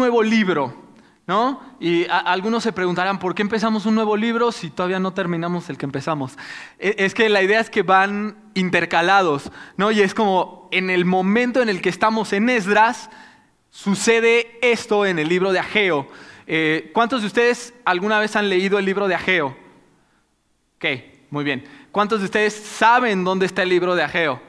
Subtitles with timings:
[0.00, 0.74] nuevo libro,
[1.26, 1.60] ¿no?
[1.78, 5.76] Y algunos se preguntarán, ¿por qué empezamos un nuevo libro si todavía no terminamos el
[5.76, 6.36] que empezamos?
[6.78, 9.90] E, es que la idea es que van intercalados, ¿no?
[9.90, 13.10] Y es como en el momento en el que estamos en Esdras,
[13.70, 16.08] sucede esto en el libro de Ageo.
[16.46, 19.56] Eh, ¿Cuántos de ustedes alguna vez han leído el libro de Ageo?
[20.76, 20.86] Ok,
[21.28, 21.62] muy bien.
[21.92, 24.40] ¿Cuántos de ustedes saben dónde está el libro de Ageo?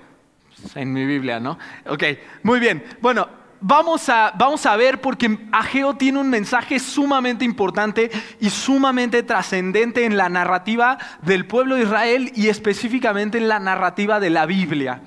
[0.62, 1.60] Pues, en mi Biblia, ¿no?
[1.86, 2.04] Ok,
[2.44, 2.84] muy bien.
[3.02, 9.24] Bueno, vamos a, vamos a ver porque Ageo tiene un mensaje sumamente importante y sumamente
[9.24, 14.46] trascendente en la narrativa del pueblo de Israel y específicamente en la narrativa de la
[14.46, 15.04] Biblia.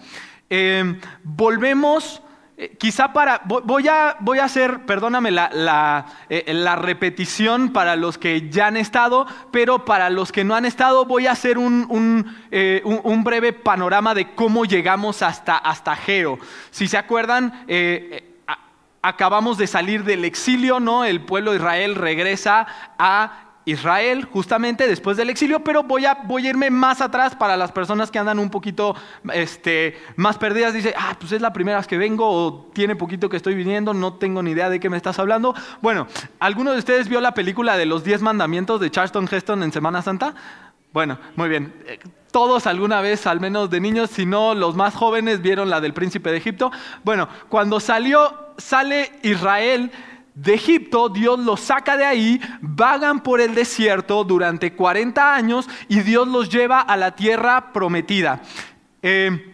[0.49, 2.23] Eh, volvemos
[2.57, 8.17] eh, quizá para, voy a, voy a hacer, perdóname la, eh, la, repetición para los
[8.17, 11.87] que ya han estado, pero para los que no han estado voy a hacer un,
[11.89, 12.33] un,
[13.03, 16.39] un, breve panorama de cómo llegamos hasta, hasta Geo.
[16.71, 17.65] Si se acuerdan,
[19.05, 21.05] acabamos de salir del exilio, ¿no?
[21.05, 22.67] El pueblo de Israel regresa
[22.99, 28.11] a Israel justamente después del exilio, pero voy a, irme más atrás para las personas
[28.11, 28.97] que andan un poquito
[29.33, 30.73] este, más perdidas.
[30.73, 33.93] Dice, ah, pues es la primera vez que vengo o tiene poquito que estoy viniendo,
[33.93, 35.55] no tengo ni idea de qué me estás hablando.
[35.83, 36.07] Bueno,
[36.41, 40.01] ¿alguno de ustedes vio la película de los 10 mandamientos de Charleston Heston en Semana
[40.01, 40.35] Santa?
[40.93, 41.75] Bueno, muy bien.
[42.35, 45.95] Todos alguna vez, al menos de niños, si no los más jóvenes, vieron la del
[45.95, 46.73] príncipe de Egipto.
[47.05, 49.93] Bueno, cuando salió, sale Israel
[50.35, 56.01] de Egipto, Dios los saca de ahí, vagan por el desierto durante 40 años y
[56.01, 58.43] Dios los lleva a la tierra prometida.
[59.01, 59.54] Eh,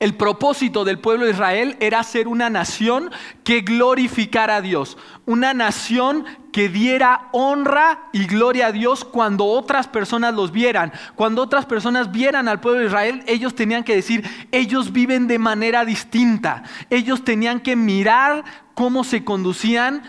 [0.00, 3.10] el propósito del pueblo de Israel era ser una nación
[3.44, 9.88] que glorificara a Dios, una nación que diera honra y gloria a Dios cuando otras
[9.88, 10.90] personas los vieran.
[11.16, 15.38] Cuando otras personas vieran al pueblo de Israel, ellos tenían que decir, ellos viven de
[15.38, 16.62] manera distinta.
[16.88, 18.42] Ellos tenían que mirar
[18.74, 20.02] cómo se conducían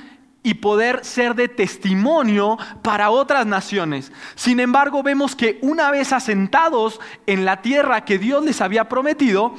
[0.43, 4.11] y poder ser de testimonio para otras naciones.
[4.35, 9.53] Sin embargo, vemos que una vez asentados en la tierra que Dios les había prometido,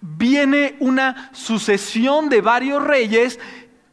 [0.00, 3.38] viene una sucesión de varios reyes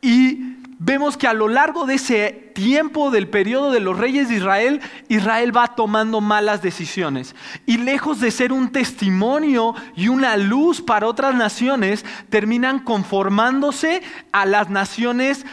[0.01, 4.35] y vemos que a lo largo de ese tiempo del periodo de los reyes de
[4.35, 7.35] Israel, Israel va tomando malas decisiones.
[7.65, 14.01] Y lejos de ser un testimonio y una luz para otras naciones, terminan conformándose
[14.31, 15.45] a las naciones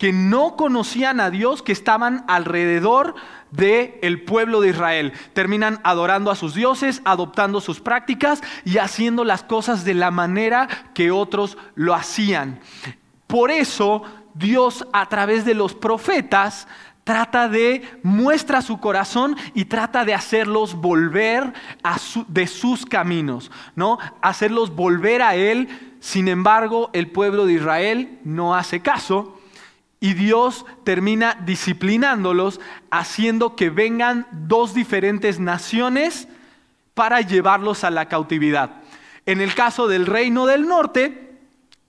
[0.00, 3.14] que no conocían a Dios, que estaban alrededor
[3.50, 5.12] del el pueblo de Israel.
[5.34, 10.68] Terminan adorando a sus dioses, adoptando sus prácticas y haciendo las cosas de la manera
[10.94, 12.60] que otros lo hacían.
[13.26, 14.02] Por eso
[14.32, 16.66] Dios a través de los profetas
[17.04, 21.52] trata de muestra su corazón y trata de hacerlos volver
[22.26, 23.98] de sus caminos, ¿no?
[24.22, 25.68] Hacerlos volver a él.
[26.00, 29.36] Sin embargo, el pueblo de Israel no hace caso
[30.00, 32.58] y Dios termina disciplinándolos,
[32.90, 36.26] haciendo que vengan dos diferentes naciones
[36.94, 38.82] para llevarlos a la cautividad.
[39.26, 41.38] En el caso del reino del norte,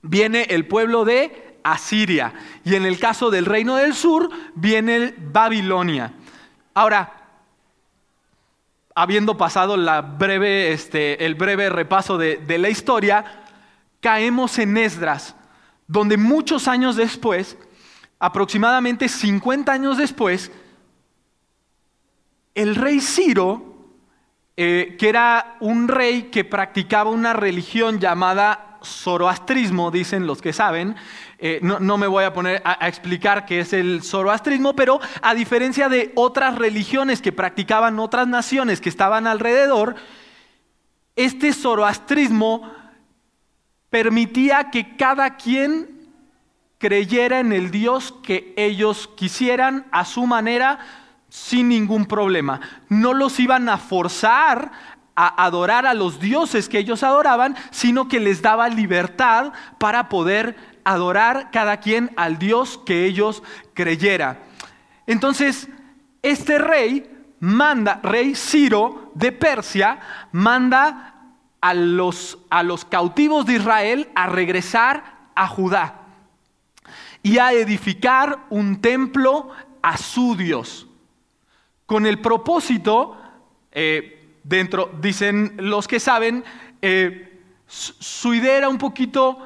[0.02, 2.34] viene el pueblo de Asiria.
[2.66, 6.14] Y en el caso del reino del sur, viene Babilonia.
[6.74, 7.14] Ahora,
[8.94, 9.78] habiendo pasado
[10.18, 13.44] breve, este, el breve repaso de, de la historia,
[14.02, 15.36] caemos en Esdras,
[15.88, 17.58] donde muchos años después,
[18.22, 20.52] aproximadamente 50 años después,
[22.54, 23.90] el rey Ciro,
[24.56, 30.96] eh, que era un rey que practicaba una religión llamada zoroastrismo, dicen los que saben,
[31.40, 35.90] eh, no, me voy a poner a, explicar qué es el zoroastrismo, pero a diferencia
[35.90, 39.96] de otras religiones que practicaban otras naciones que estaban alrededor,
[41.16, 42.72] este zoroastrismo
[43.90, 45.91] permitía que cada quien
[46.82, 50.80] creyera en el Dios que ellos quisieran a su manera
[51.30, 52.60] sin ningún problema.
[52.90, 54.72] No los iban a forzar
[55.16, 60.56] a adorar a los dioses que ellos adoraban, sino que les daba libertad para poder
[60.84, 63.44] adorar cada quien al Dios que ellos
[63.76, 64.40] creyera.
[65.06, 65.70] Entonces,
[66.24, 67.08] este rey
[67.40, 70.00] manda, rey Ciro de Persia,
[70.32, 71.14] manda
[71.62, 75.04] a los, a los cautivos de Israel a regresar
[75.36, 76.01] a Judá
[77.24, 79.50] y a edificar un templo
[79.82, 80.88] a su Dios.
[81.86, 83.18] Con el propósito,
[83.72, 86.44] eh, dentro, dicen los que saben,
[86.82, 89.38] eh, su idea era un poquito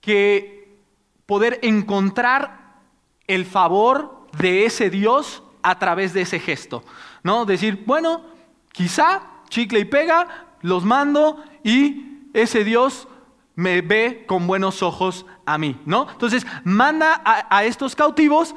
[0.00, 0.78] que
[1.26, 2.78] poder encontrar
[3.26, 6.82] el favor de ese Dios a través de ese gesto.
[7.22, 7.44] ¿no?
[7.44, 8.22] Decir, bueno,
[8.72, 13.08] quizá chicle y pega, los mando y ese Dios
[13.60, 16.08] me ve con buenos ojos a mí, ¿no?
[16.10, 18.54] Entonces manda a, estos cautivos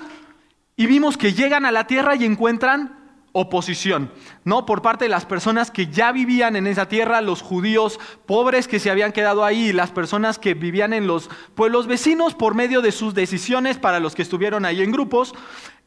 [0.77, 2.97] y vimos que llegan a la tierra y encuentran
[3.33, 4.13] oposición,
[4.45, 4.65] ¿no?
[4.65, 8.79] Por parte de las personas que ya vivían en esa tierra, los judíos pobres que
[8.79, 12.93] se habían quedado ahí las personas que vivían en los pueblos vecinos por medio de
[12.93, 15.33] sus decisiones para los que estuvieron ahí en grupos,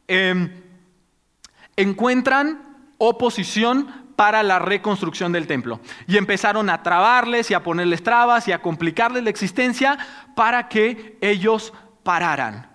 [0.09, 0.51] em,
[1.77, 5.81] encuentran oposición para la reconstrucción del templo.
[6.09, 9.99] Y empezaron a trabarles y a ponerles trabas y a complicarles la existencia
[10.35, 11.73] para que ellos
[12.03, 12.71] pararan.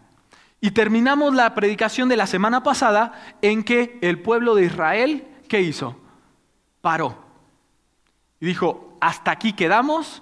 [0.62, 5.62] Y terminamos la predicación de la semana pasada en que el pueblo de Israel, ¿qué
[5.62, 6.00] hizo?
[6.82, 7.18] Paró.
[8.40, 10.22] Y dijo, hasta aquí quedamos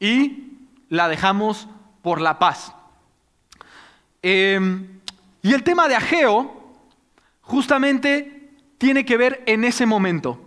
[0.00, 0.54] y
[0.88, 1.68] la dejamos
[2.00, 2.74] por la paz.
[4.22, 5.00] Em,
[5.42, 6.72] y el tema de Ageo,
[7.42, 8.37] justamente
[8.78, 10.40] tiene que ver en ese momento.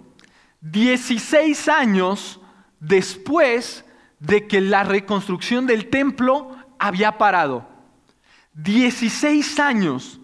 [0.62, 2.40] 16 años
[2.80, 3.86] después
[4.20, 7.68] de que la reconstrucción del templo había parado.
[8.54, 10.20] 16 años.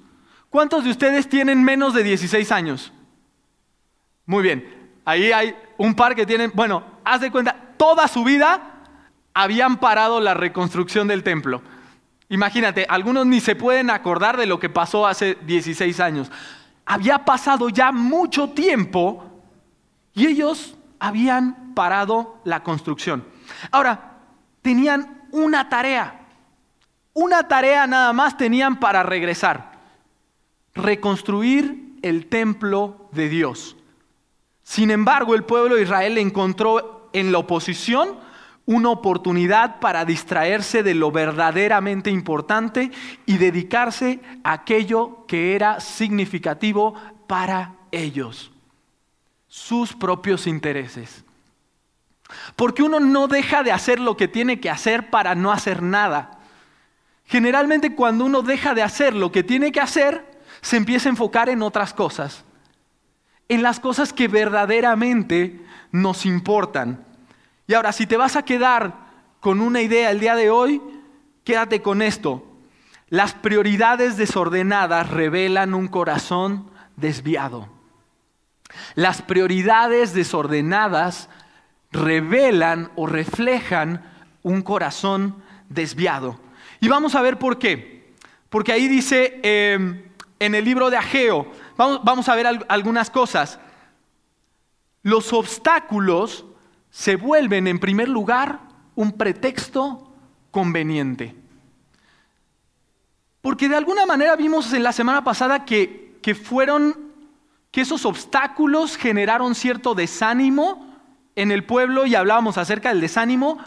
[0.50, 2.94] ¿Cuántos de ustedes tienen menos de 16 años?
[4.26, 4.92] Muy bien.
[5.06, 8.84] Ahí hay un par que tienen, bueno, haz de cuenta, toda su vida
[9.34, 11.62] habían parado la reconstrucción del templo.
[12.30, 16.32] Imagínate, algunos ni se pueden acordar de lo que pasó hace 16 años
[16.88, 19.24] había pasado ya mucho tiempo
[20.14, 23.26] y ellos habían parado la construcción.
[23.72, 24.20] Ahora,
[24.62, 26.22] tenían una tarea,
[27.14, 29.74] una tarea nada más tenían para regresar,
[30.74, 33.76] reconstruir el templo de Dios.
[34.64, 38.18] Sin embargo, el pueblo de Israel encontró en la oposición
[38.68, 42.92] una oportunidad para distraerse de lo verdaderamente importante
[43.26, 46.94] y dedicarse a aquello que era significativo
[47.28, 48.52] para ellos,
[49.48, 51.24] sus propios intereses.
[52.58, 56.40] Porque uno no deja de hacer lo que tiene que hacer para no hacer nada.
[57.24, 61.48] Generalmente cuando uno deja de hacer lo que tiene que hacer, se empieza a enfocar
[61.48, 62.44] en otras cosas,
[63.48, 67.07] en las cosas que verdaderamente nos importan.
[67.68, 68.94] Y ahora, si te vas a quedar
[69.42, 70.82] con una idea el día de hoy,
[71.44, 72.44] quédate con esto.
[73.10, 77.68] Las prioridades desordenadas revelan un corazón desviado.
[78.96, 81.30] Las prioridades desordenadas
[81.92, 84.04] revelan o reflejan
[84.44, 86.40] un corazón desviado.
[86.80, 88.14] Y vamos a ver por qué.
[88.50, 90.04] Porque ahí dice em,
[90.40, 93.60] en el libro de Ageo, vamos, vamos a ver algunas cosas.
[95.04, 96.46] Los obstáculos
[96.98, 98.60] se vuelven en primer lugar
[98.96, 100.12] un pretexto
[100.50, 101.36] conveniente.
[103.40, 107.12] Porque de alguna manera vimos en la semana pasada que, que fueron,
[107.70, 110.98] que esos obstáculos generaron cierto desánimo
[111.36, 113.60] en el pueblo y hablábamos acerca del desánimo.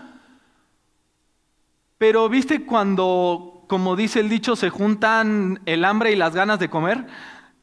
[1.98, 6.68] Pero viste cuando, como dice el dicho, se juntan el hambre y las ganas de
[6.68, 7.06] comer,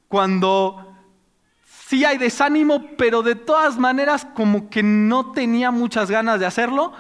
[0.08, 0.87] cuando
[1.88, 6.92] sí hay desánimo, pero de todas maneras como que no tenía muchas ganas de hacerlo.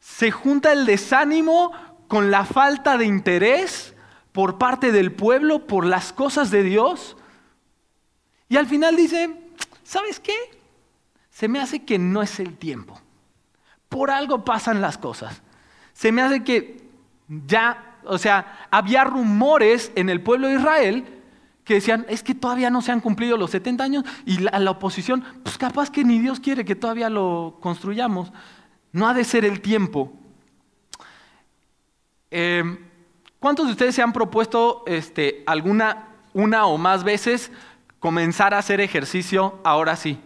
[0.00, 1.72] Se junta el desánimo
[2.08, 3.94] con la falta de interés
[4.32, 7.16] por parte del pueblo por las cosas de Dios.
[8.50, 9.34] Y al final dice,
[9.82, 10.36] ¿sabes qué?
[11.30, 13.00] Se me hace que no es el tiempo.
[13.88, 15.40] Por algo pasan las cosas.
[15.94, 16.86] Se me hace que
[17.28, 21.17] ya, o sea, había rumores en el pueblo de Israel
[21.68, 25.22] que decían, es que todavía no se han cumplido los 70 años y la, oposición,
[25.42, 28.32] pues capaz que ni Dios quiere que todavía lo construyamos.
[28.90, 30.10] No ha de ser el tiempo.
[32.30, 32.64] Eh,
[33.38, 37.52] ¿Cuántos de ustedes se han propuesto este, alguna, una o más veces
[37.98, 40.18] comenzar a hacer ejercicio ahora sí?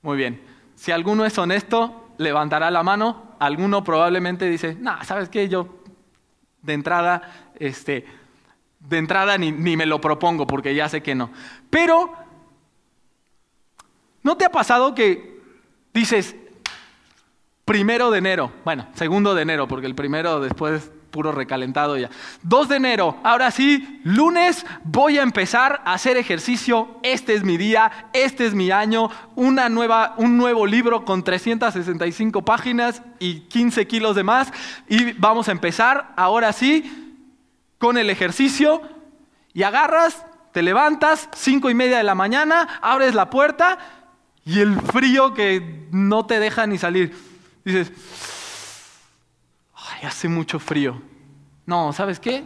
[0.00, 0.40] Muy bien.
[0.76, 3.34] Si alguno es honesto, levantará la mano.
[3.38, 5.50] Alguno probablemente dice, no, ¿sabes qué?
[5.50, 5.68] Yo
[6.62, 8.06] de entrada, este,
[8.88, 11.30] de entrada ni, me lo propongo porque ya sé que no.
[11.70, 12.12] Pero,
[14.22, 15.40] ¿no te ha pasado que
[15.92, 16.36] dices,
[17.64, 22.08] primero de enero, bueno, segundo de enero, porque el primero después puro recalentado ya.
[22.42, 27.58] 2 de enero, ahora sí, lunes voy a empezar a hacer ejercicio, este es mi
[27.58, 33.86] día, este es mi año, una nueva, un nuevo libro con 365 páginas y 15
[33.86, 34.50] kilos de más
[34.88, 37.01] y vamos a empezar, ahora sí,
[37.82, 38.80] con el ejercicio
[39.52, 43.76] y agarras, te levantas, cinco y media de la mañana, abres la puerta
[44.44, 47.12] y el frío que no te deja ni salir.
[47.64, 47.90] Dices,
[49.74, 51.02] ay, hace mucho frío.
[51.66, 52.44] No, ¿sabes qué?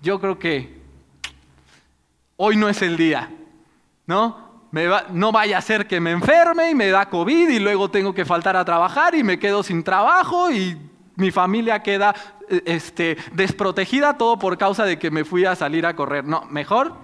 [0.00, 0.80] Yo creo que
[2.38, 3.28] hoy no es el día,
[4.06, 4.62] ¿no?
[5.10, 8.24] no vaya a ser que me enferme y me da COVID y luego tengo que
[8.24, 10.87] faltar a trabajar y me quedo sin trabajo y
[11.18, 12.14] mi familia queda
[12.48, 16.24] este, desprotegida todo por causa de que me fui a salir a correr.
[16.24, 16.94] No, mejor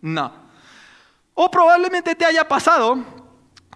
[0.00, 0.32] no.
[1.34, 2.96] O probablemente te haya pasado,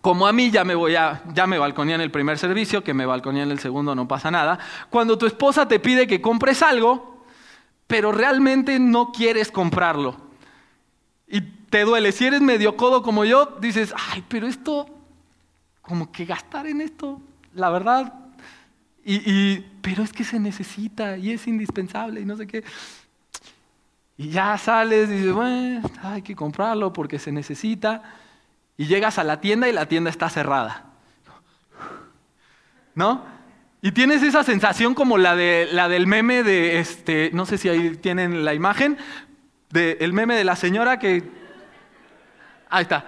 [0.00, 2.95] como a mí ya me voy a, ya me balconía en el primer servicio, que
[2.95, 6.62] me balconía en el segundo no pasa nada, cuando tu esposa te pide que compres
[6.62, 7.23] algo,
[7.87, 10.17] pero realmente no quieres comprarlo.
[11.29, 12.12] Y te duele.
[12.12, 14.87] Si eres medio codo como yo, dices, ay, pero esto,
[15.83, 17.21] como que gastar en esto,
[17.52, 18.20] la verdad,
[19.04, 22.64] y, pero es que se necesita y es indispensable y no sé qué.
[24.16, 28.02] Y ya sales y dices, bueno, hay que comprarlo porque se necesita.
[28.76, 30.85] Y llegas a la tienda y la tienda está cerrada.
[32.95, 33.25] ¿No?
[33.83, 37.71] Y tienes esa sensación como la, de, la del meme de, este, no sé si
[37.71, 38.99] ahí tienen la imagen,
[39.71, 41.23] del meme de la señora que...
[42.69, 43.07] Ahí está.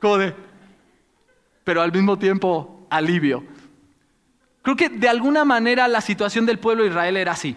[0.00, 0.34] Como de...
[1.64, 3.44] Pero al mismo tiempo, alivio.
[4.68, 7.56] Creo que de alguna manera la situación del pueblo de Israel era así.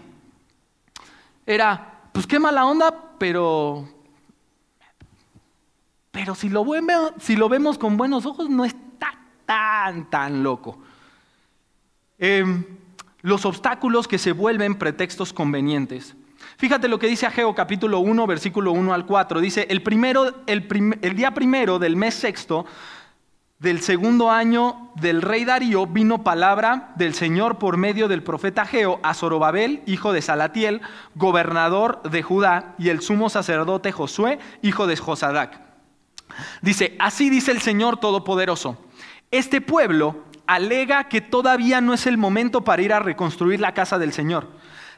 [1.44, 3.86] Era, pues qué mala onda, pero...
[6.10, 9.12] Pero si lo, vemos con buenos ojos, no está
[9.44, 10.78] tan, tan loco.
[12.16, 12.64] Em,
[13.20, 16.16] los obstáculos que se vuelven pretextos convenientes.
[16.56, 19.42] Fíjate lo que dice Ageo capítulo 1, versículo 1 al 4.
[19.42, 22.64] Dice, el, primero, el día primero del mes sexto
[23.62, 28.98] del segundo año del rey Darío vino palabra del Señor por medio del profeta Geo
[29.04, 30.80] a Zorobabel, hijo de Salatiel,
[31.14, 35.60] gobernador de Judá, y el sumo sacerdote Josué, hijo de Josadac.
[36.60, 38.84] Dice, así dice el Señor Todopoderoso,
[39.30, 43.96] este pueblo alega que todavía no es el momento para ir a reconstruir la casa
[43.96, 44.48] del Señor.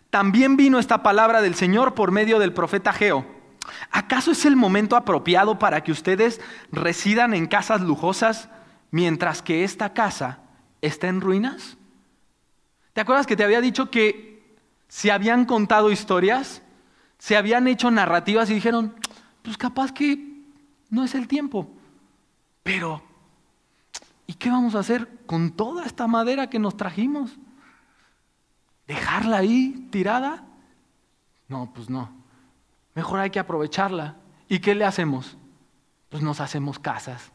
[0.08, 3.26] También vino esta palabra del Señor por medio del profeta Geo.
[3.90, 6.40] ¿Acaso es el momento apropiado para que ustedes
[6.70, 8.48] residan en casas lujosas
[8.90, 10.40] mientras que esta casa
[10.82, 11.76] está en ruinas?
[12.92, 14.56] ¿Te acuerdas que te había dicho que
[14.88, 16.62] se habían contado historias,
[17.18, 18.94] se habían hecho narrativas y dijeron,
[19.42, 20.42] pues capaz que
[20.90, 21.68] no es el tiempo,
[22.62, 23.02] pero
[24.26, 27.32] ¿y qué vamos a hacer con toda esta madera que nos trajimos?
[28.86, 30.44] ¿Dejarla ahí tirada?
[31.48, 32.23] No, pues no.
[32.94, 34.16] Mejor hay que aprovecharla.
[34.48, 35.36] ¿Y qué le hacemos?
[36.08, 37.32] Pues nos hacemos casas.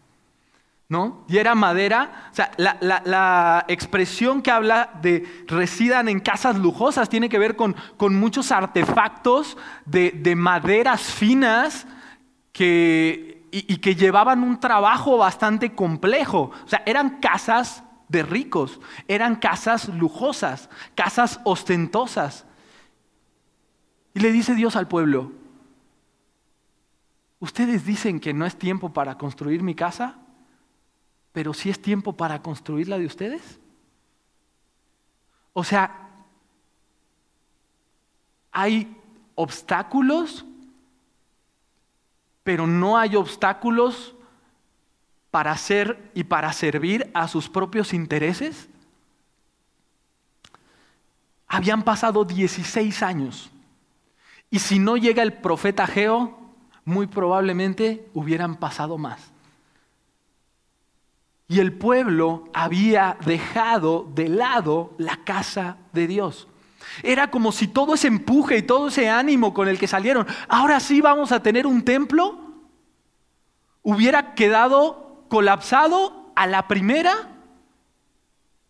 [0.88, 1.24] ¿No?
[1.28, 2.30] Y era madera.
[2.32, 7.76] O sea, la, expresión que habla de residan en casas lujosas tiene que ver con,
[8.16, 11.86] muchos artefactos de, maderas finas
[12.52, 16.52] que, y, y que llevaban un trabajo bastante complejo.
[16.66, 22.46] O sea, eran casas de ricos, eran casas lujosas, casas ostentosas.
[24.16, 25.32] Y le dice Dios al pueblo,
[27.40, 30.18] Ustedes dicen que no es tiempo para construir mi casa,
[31.32, 33.60] pero sí es tiempo para construir la de ustedes.
[35.54, 36.10] O sea,
[38.52, 38.96] hay
[39.36, 40.46] obstáculos,
[42.44, 44.16] pero no hay obstáculos
[45.32, 48.68] para hacer y para servir a sus propios intereses.
[51.48, 53.50] Habían pasado 16 años.
[54.52, 56.39] Y si no llega el profeta Geo,
[56.90, 59.32] muy probablemente hubieran pasado más.
[61.48, 66.48] Y el pueblo había dejado de lado la casa de Dios.
[67.04, 70.80] Era como si todo ese empuje y todo ese ánimo con el que salieron, ahora
[70.80, 72.40] sí vamos a tener un templo,
[73.84, 77.30] hubiera quedado colapsado a la primera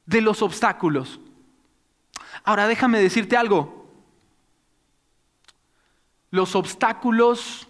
[0.05, 1.21] de los obstáculos.
[2.43, 3.87] Ahora déjame decirte algo.
[6.31, 7.68] Los obstáculos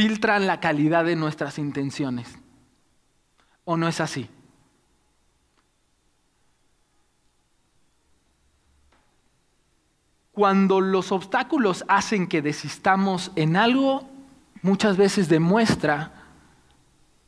[0.00, 2.26] filtran la calidad de nuestras intenciones.
[3.66, 4.30] ¿O no es así?
[10.32, 14.08] Cuando los obstáculos hacen que desistamos en algo,
[14.62, 16.10] muchas veces demuestra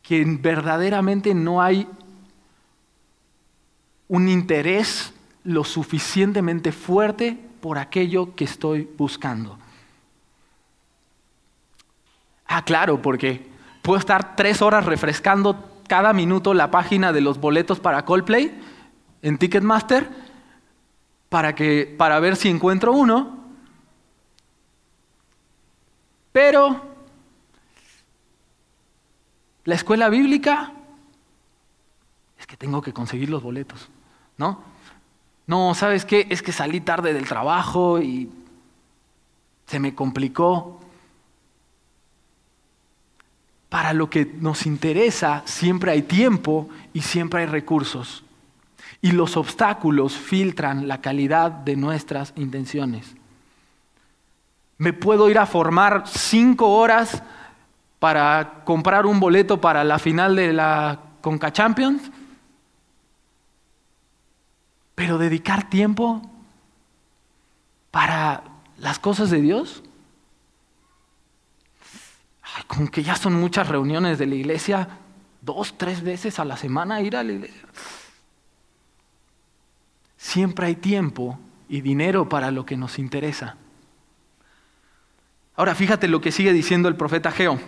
[0.01, 1.87] que verdaderamente no hay
[4.09, 5.13] un interés
[5.45, 9.59] lo suficientemente fuerte por aquello que estoy buscando.
[12.55, 13.49] Ah, claro, porque
[13.81, 18.53] puedo estar tres horas refrescando cada minuto la página de los boletos para Coldplay
[19.23, 20.11] en Ticketmaster
[21.31, 23.39] para, que, para ver si encuentro uno.
[26.31, 26.83] Pero
[29.65, 30.73] la escuela bíblica
[32.39, 33.89] es que tengo que conseguir los boletos,
[34.37, 34.61] ¿no?
[35.47, 36.27] No, ¿sabes qué?
[36.29, 38.31] Es que salí tarde del trabajo y
[39.67, 40.83] se me complicó.
[43.73, 48.23] Para lo que nos interesa siempre hay tiempo y siempre hay recursos.
[49.01, 53.15] Y los obstáculos filtran la calidad de nuestras intenciones.
[54.77, 57.23] Me puedo ir a formar cinco horas
[57.99, 62.11] para comprar un boleto para la final de la Conca Champions,
[64.95, 66.21] pero dedicar tiempo
[67.91, 68.43] para
[68.77, 69.83] las cosas de Dios.
[72.67, 74.89] Como que ya son muchas reuniones de la iglesia,
[75.41, 77.63] dos, tres veces a la semana ir a la iglesia.
[80.17, 83.57] Siempre hay tiempo y dinero para lo que nos interesa.
[85.57, 87.59] Ahora fíjate lo que sigue diciendo el profeta Geo.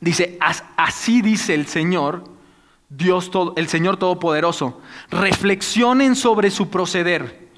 [0.00, 0.38] Dice,
[0.76, 2.24] así dice el Señor,
[2.88, 4.80] Dios todo, el Señor Todopoderoso.
[5.10, 7.50] Reflexionen sobre su proceder.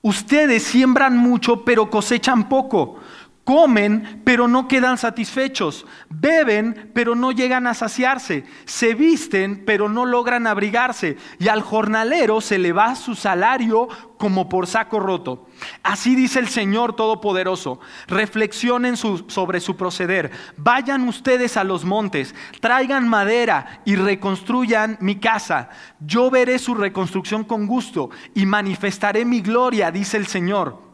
[0.00, 3.00] Ustedes siembran mucho, pero cosechan poco.
[3.48, 5.86] Comen, pero no quedan satisfechos.
[6.10, 8.44] Beben, pero no llegan a saciarse.
[8.66, 11.16] Se visten, pero no logran abrigarse.
[11.38, 13.88] Y al jornalero se le va su salario
[14.18, 15.46] como por saco roto.
[15.82, 17.80] Así dice el Señor Todopoderoso.
[18.06, 20.30] Reflexionen sobre su proceder.
[20.58, 25.70] Vayan ustedes a los montes, traigan madera y reconstruyan mi casa.
[26.00, 30.87] Yo veré su reconstrucción con gusto y manifestaré mi gloria, dice el Señor.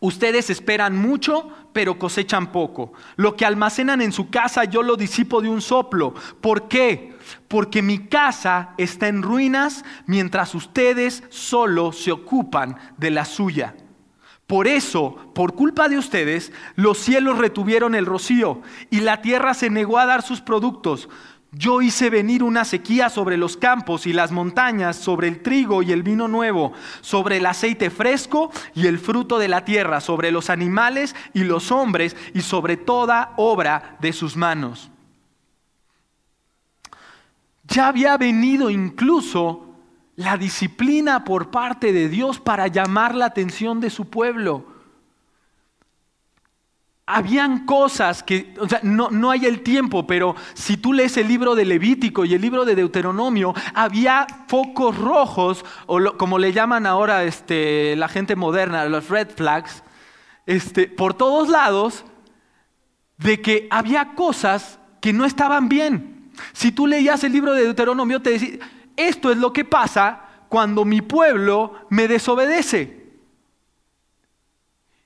[0.00, 2.92] Ustedes esperan mucho, pero cosechan poco.
[3.16, 6.14] Lo que almacenan en su casa yo lo disipo de un soplo.
[6.40, 7.16] ¿Por qué?
[7.48, 13.74] Porque mi casa está en ruinas mientras ustedes solo se ocupan de la suya.
[14.48, 19.68] Por eso, por culpa de ustedes, los cielos retuvieron el rocío y la tierra se
[19.68, 21.10] negó a dar sus productos.
[21.52, 25.92] Yo hice venir una sequía sobre los campos y las montañas, sobre el trigo y
[25.92, 30.50] el vino nuevo, sobre el aceite fresco y el fruto de la tierra, sobre los
[30.50, 34.90] animales y los hombres y sobre toda obra de sus manos.
[37.64, 39.74] Ya había venido incluso
[40.16, 44.77] la disciplina por parte de Dios para llamar la atención de su pueblo
[47.10, 51.26] habían cosas que, o sea, no, no, hay el tiempo, pero si tú lees el
[51.26, 56.84] libro de Levítico y el libro de Deuteronomio, había focos rojos, o como le llaman
[56.84, 59.82] ahora este, la gente moderna, los red flags,
[60.44, 62.04] este, por todos lados,
[63.16, 66.30] de que había cosas que no estaban bien.
[66.52, 68.58] Si tú leías el libro de Deuteronomio, te decía,
[68.96, 72.97] esto es lo que pasa cuando mi pueblo me desobedece.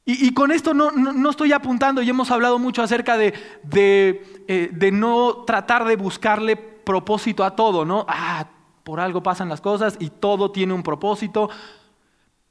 [0.05, 3.35] Y, con esto no, estoy apuntando y hemos hablado mucho acerca de,
[3.71, 8.05] eh, de, no tratar de buscarle propósito a todo, ¿no?
[8.09, 8.49] Ah,
[8.83, 11.51] por algo pasan las cosas y todo tiene un propósito.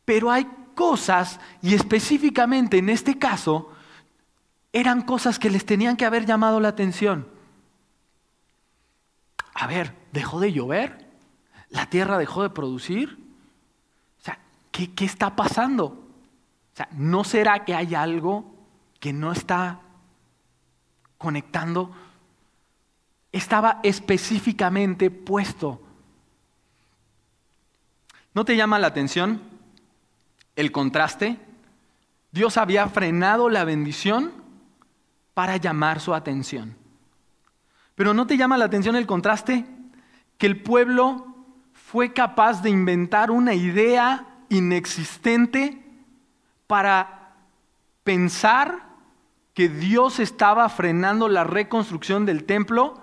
[0.06, 3.70] Pero hay cosas, y específicamente en este caso,
[4.72, 7.28] eran cosas que les tenían que haber llamado la atención.
[9.54, 11.06] A ver, ¿dejó de llover?
[11.70, 13.20] ¿La tierra dejó de producir?
[14.22, 14.40] O sea,
[14.72, 16.11] ¿qué, qué está pasando?
[16.74, 18.56] O sea, ¿no será que hay algo
[19.00, 19.82] que no está
[21.18, 21.92] conectando?
[23.32, 25.82] Estaba específicamente puesto.
[28.34, 29.42] ¿No te llama la atención
[30.56, 31.38] el contraste?
[32.32, 34.32] Dios había frenado la bendición
[35.34, 36.78] para llamar su atención.
[37.96, 39.66] Pero ¿no te llama la atención el contraste?
[40.38, 41.28] Que el pueblo
[41.74, 45.81] fue capaz de inventar una idea inexistente
[46.72, 47.34] para
[48.06, 48.88] pensar
[49.54, 52.94] que Dios estaba frenando la reconstrucción del templo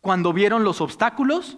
[0.00, 1.56] cuando vieron los obstáculos.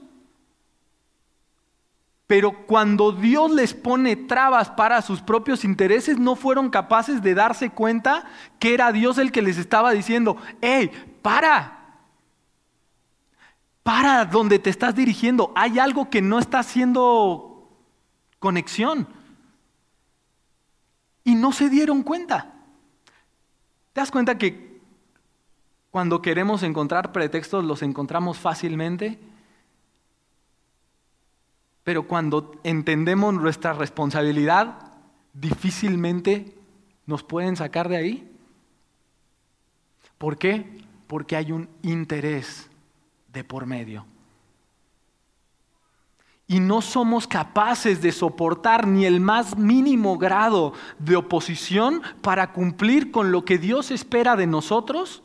[2.26, 7.70] Pero cuando Dios les pone trabas para sus propios intereses, no fueron capaces de darse
[7.70, 8.26] cuenta
[8.58, 10.90] que era Dios el que les estaba diciendo, hey,
[11.22, 11.96] para,
[13.82, 17.70] para donde te estás dirigiendo, hay algo que no está haciendo
[18.38, 19.15] conexión
[21.26, 22.54] y no se dieron cuenta.
[23.92, 24.80] ¿Te das cuenta que
[25.90, 29.18] cuando queremos encontrar pretextos los encontramos fácilmente?
[31.82, 34.78] Pero cuando entendemos nuestra responsabilidad,
[35.34, 36.56] difícilmente
[37.06, 38.36] nos pueden sacar de ahí.
[40.18, 40.80] ¿Por qué?
[41.08, 42.70] Porque hay un interés
[43.32, 44.06] de por medio
[46.48, 53.10] y no somos capaces de soportar ni el más mínimo grado de oposición para cumplir
[53.10, 55.22] con lo que Dios espera de nosotros,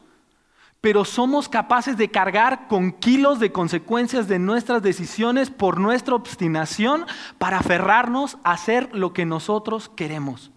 [0.79, 7.05] pero somos capaces de cargar con kilos de consecuencias de nuestras decisiones por nuestra obstinación
[7.37, 10.49] para aferrarnos a hacer lo que nosotros queremos.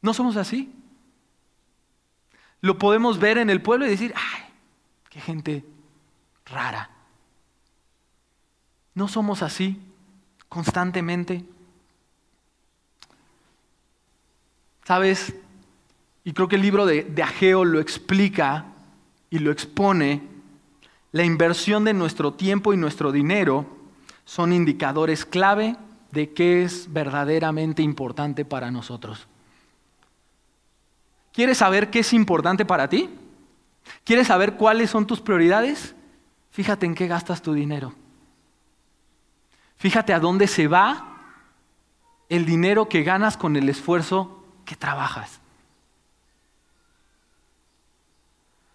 [0.00, 0.74] ¿No somos así?
[2.62, 4.42] Lo podemos ver en el pueblo y decir, ay,
[5.10, 5.66] qué gente
[6.46, 6.93] rara
[8.94, 9.80] ¿No somos así
[10.48, 11.44] constantemente?
[14.84, 15.34] ¿Sabes?
[16.24, 18.66] Y creo que el libro de, Ageo lo explica
[19.30, 20.22] y lo expone.
[21.12, 23.66] La inversión de nuestro tiempo y nuestro dinero
[24.24, 25.76] son indicadores clave
[26.12, 29.26] de qué es verdaderamente importante para nosotros.
[31.32, 33.10] ¿Quieres saber qué es importante para ti?
[34.04, 35.94] ¿Quieres saber cuáles son tus prioridades?
[36.50, 37.92] Fíjate en qué gastas tu dinero.
[39.84, 41.18] Fíjate a dónde se va
[42.30, 45.40] el dinero que ganas con el esfuerzo que trabajas.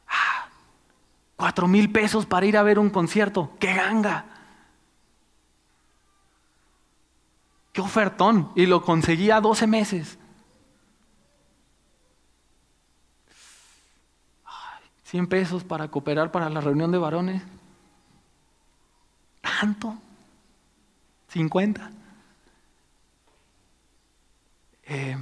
[0.07, 0.49] Ah,
[1.35, 3.57] cuatro mil pesos para ir a ver un concierto.
[3.59, 4.25] ¡Qué ganga!
[7.73, 8.51] ¡Qué ofertón!
[8.53, 10.19] Y lo conseguía 12 meses.
[15.05, 17.41] 100 pesos para cooperar para la reunión de varones.
[19.41, 19.97] ¿Tanto?
[21.29, 21.91] 50.
[24.83, 25.17] Eh,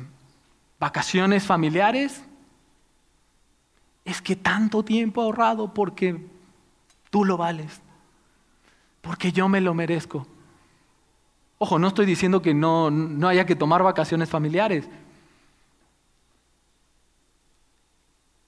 [0.80, 2.24] vacaciones familiares.
[4.06, 6.26] Es que tanto tiempo ahorrado porque
[7.10, 7.82] tú lo vales,
[9.02, 10.26] porque yo me lo merezco.
[11.58, 14.88] Ojo, no estoy diciendo que no, no haya que tomar vacaciones familiares.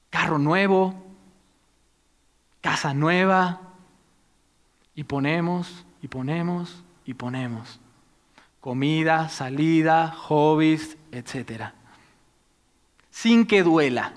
[0.10, 0.94] Carro nuevo,
[2.62, 3.62] casa nueva,
[4.96, 7.80] y ponemos, y ponemos, y ponemos.
[8.62, 11.72] Comida, salida, hobbies, etc.
[13.10, 14.14] Sin que duela.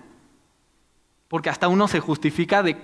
[1.28, 2.76] Porque hasta uno se justifica de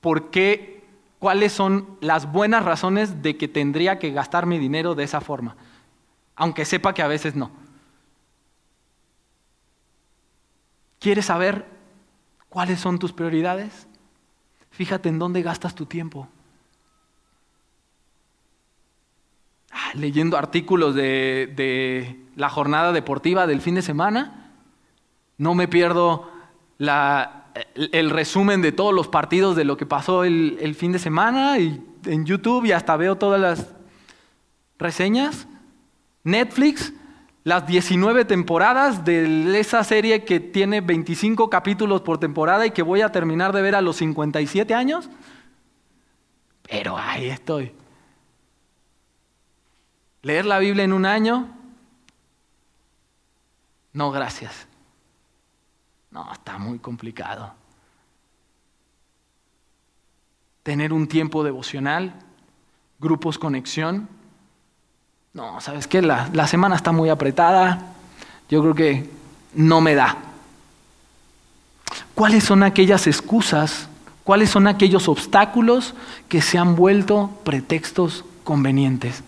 [0.00, 0.84] por qué,
[1.18, 5.56] cuáles son las buenas razones de que tendría que gastar mi dinero de esa forma.
[6.36, 7.50] Aunque sepa que a veces no.
[11.00, 11.66] ¿Quieres saber
[12.48, 13.88] cuáles son tus prioridades?
[14.70, 16.28] Fíjate en dónde gastas tu tiempo.
[19.76, 24.52] Ah, leyendo artículos de, la jornada deportiva del fin de semana.
[25.36, 26.30] No me pierdo
[26.78, 31.58] el, resumen de todos los partidos de lo que pasó el, el fin de semana
[31.58, 33.74] y en YouTube y hasta veo todas las
[34.78, 35.48] reseñas.
[36.22, 36.92] Netflix
[37.42, 43.00] las 19 temporadas de esa serie que tiene 25 capítulos por temporada y que voy
[43.00, 45.10] a terminar de ver a los 57 años.
[46.62, 47.72] Pero ahí estoy.
[50.24, 51.48] ¿Leer la Biblia en un año?
[53.92, 54.66] No, gracias.
[56.10, 57.52] No, está muy complicado.
[60.62, 62.14] Tener un tiempo devocional,
[62.98, 64.08] grupos conexión.
[65.34, 66.00] No, ¿sabes qué?
[66.00, 67.92] La, la semana está muy apretada.
[68.48, 69.10] Yo creo que
[69.52, 70.16] no me da.
[72.14, 73.90] ¿Cuáles son aquellas excusas?
[74.24, 75.94] ¿Cuáles son aquellos obstáculos
[76.30, 79.22] que se han vuelto pretextos convenientes?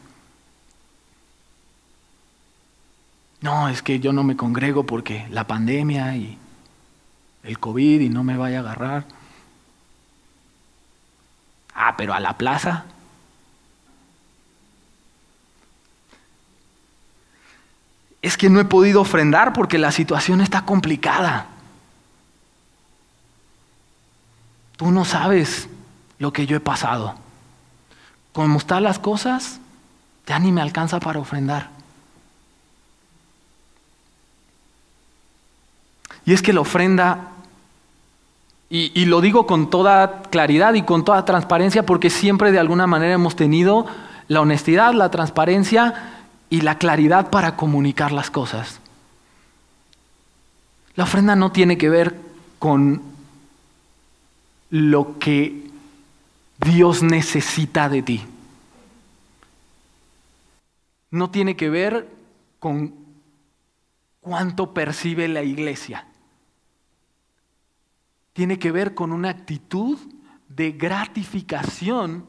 [3.41, 6.39] No, es que yo no me congrego porque la pandemia y
[7.43, 9.05] el COVID y no me vaya a agarrar.
[11.75, 12.87] Ah, pero a la plaza.
[18.27, 21.47] es que no he podido ofrendar porque la situación está complicada.
[24.77, 25.69] Tú no sabes
[26.19, 27.15] lo que yo he pasado.
[28.33, 29.61] Como están las cosas,
[30.27, 31.71] ya ni me alcanza para ofrendar.
[36.27, 37.29] Y es que la ofrenda,
[38.69, 43.15] y, lo digo con toda claridad y con toda transparencia, porque siempre de alguna manera
[43.15, 43.87] hemos tenido
[44.27, 46.17] la honestidad, la transparencia
[46.51, 48.81] y la claridad para comunicar las cosas.
[50.97, 52.17] La ofrenda no tiene que ver
[52.59, 53.03] con
[54.71, 55.71] lo que
[56.59, 58.23] Dios necesita de ti.
[61.13, 62.09] No tiene que ver
[62.59, 62.95] con
[64.21, 66.05] cuánto percibe la iglesia.
[68.37, 69.99] Tiene que ver con una actitud
[70.47, 72.27] de gratificación,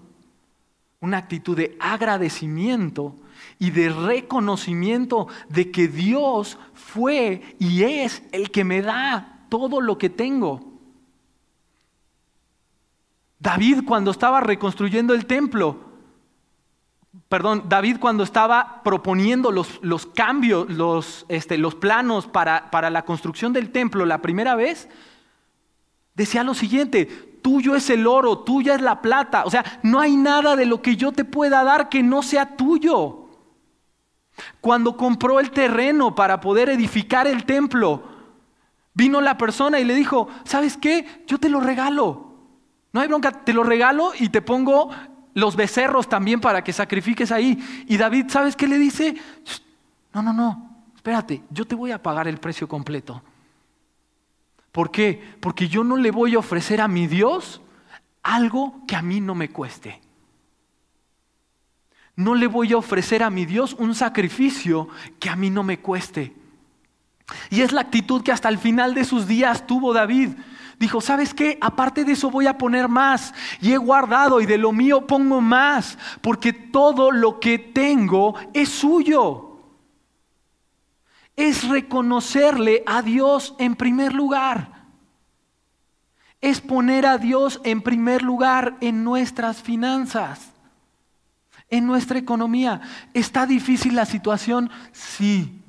[1.02, 3.14] una actitud de agradecimiento
[3.60, 9.98] y de reconocimiento de que Dios fue y es el que me da todo lo
[9.98, 10.80] que tengo.
[13.38, 15.78] David cuando estaba reconstruyendo el templo,
[17.28, 23.04] perdón, David cuando estaba proponiendo los, los cambios, los, este, los planos para, para la
[23.04, 24.88] construcción del templo la primera vez,
[26.18, 27.06] decía lo siguiente,
[27.42, 30.82] tuyo es el oro, tuya es la plata, o sea, no hay nada de lo
[30.82, 33.30] que yo te pueda dar que no sea tuyo.
[34.60, 38.04] Cuando compró el terreno para poder edificar el templo,
[38.94, 41.24] vino la persona y le dijo, ¿sabes qué?
[41.28, 42.34] Yo te lo regalo.
[42.92, 44.90] No hay bronca, te lo regalo y te pongo
[45.36, 47.86] los becerros también para que sacrifiques ahí.
[47.88, 49.16] Y David, ¿sabes qué le dice?
[50.14, 53.22] No, no, no, espérate, yo te voy a pagar el precio completo.
[54.72, 55.36] ¿Por qué?
[55.40, 57.62] Porque yo no le voy a ofrecer a mi Dios
[58.24, 60.02] algo que a mí no me cueste.
[62.16, 65.80] No le voy a ofrecer a mi Dios un sacrificio que a mí no me
[65.80, 66.36] cueste.
[67.50, 70.30] Y es la actitud que hasta el final de sus días tuvo David.
[70.80, 71.58] Dijo, ¿sabes qué?
[71.62, 73.34] Aparte de eso voy a poner más.
[73.62, 78.70] Y he guardado y de lo mío pongo más, porque todo lo que tengo es
[78.70, 79.47] suyo.
[81.38, 84.88] Es reconocerle a Dios en primer lugar.
[86.42, 90.52] Es poner a Dios en primer lugar en nuestras finanzas,
[91.70, 92.82] en nuestra economía.
[93.14, 94.72] ¿Está difícil la situación?
[94.92, 95.62] Sí.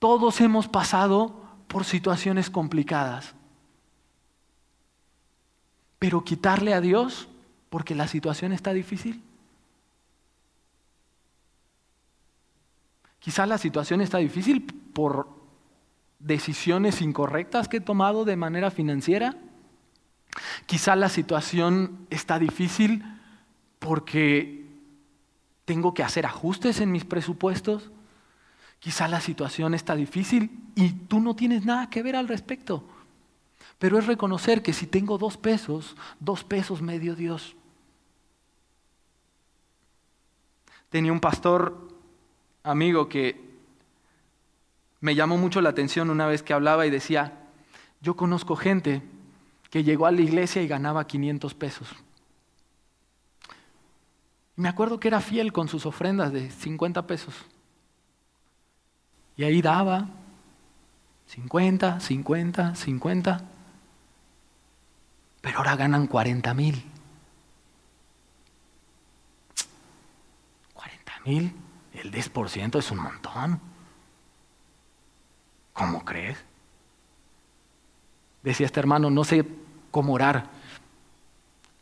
[0.00, 3.34] Todos hemos pasado por situaciones complicadas.
[6.00, 7.28] Pero quitarle a Dios
[7.70, 9.22] porque la situación está difícil.
[13.22, 15.28] Quizás la situación está difícil por
[16.18, 19.36] decisiones incorrectas que he tomado de manera financiera.
[20.66, 23.04] Quizás la situación está difícil
[23.78, 24.66] porque
[25.64, 27.92] tengo que hacer ajustes en mis presupuestos.
[28.80, 32.84] Quizá la situación está difícil y tú no tienes nada que ver al respecto.
[33.78, 37.54] Pero es reconocer que si tengo dos pesos, dos pesos medio Dios.
[40.88, 41.91] Tenía un pastor
[42.62, 43.52] amigo que
[45.00, 47.40] me llamó mucho la atención una vez que hablaba y decía,
[48.00, 49.02] yo conozco gente
[49.70, 51.88] que llegó a la iglesia y ganaba 500 pesos.
[54.54, 57.34] Me acuerdo que era fiel con sus ofrendas de 50 pesos.
[59.36, 60.08] Y ahí daba
[61.26, 63.44] 50, 50, 50.
[65.40, 66.84] Pero ahora ganan 40 mil.
[70.74, 71.52] 40 mil,
[72.02, 73.60] el 10% es un montón.
[75.72, 76.38] ¿Cómo crees?
[78.42, 79.46] Decía este hermano, no sé
[79.90, 80.50] cómo orar.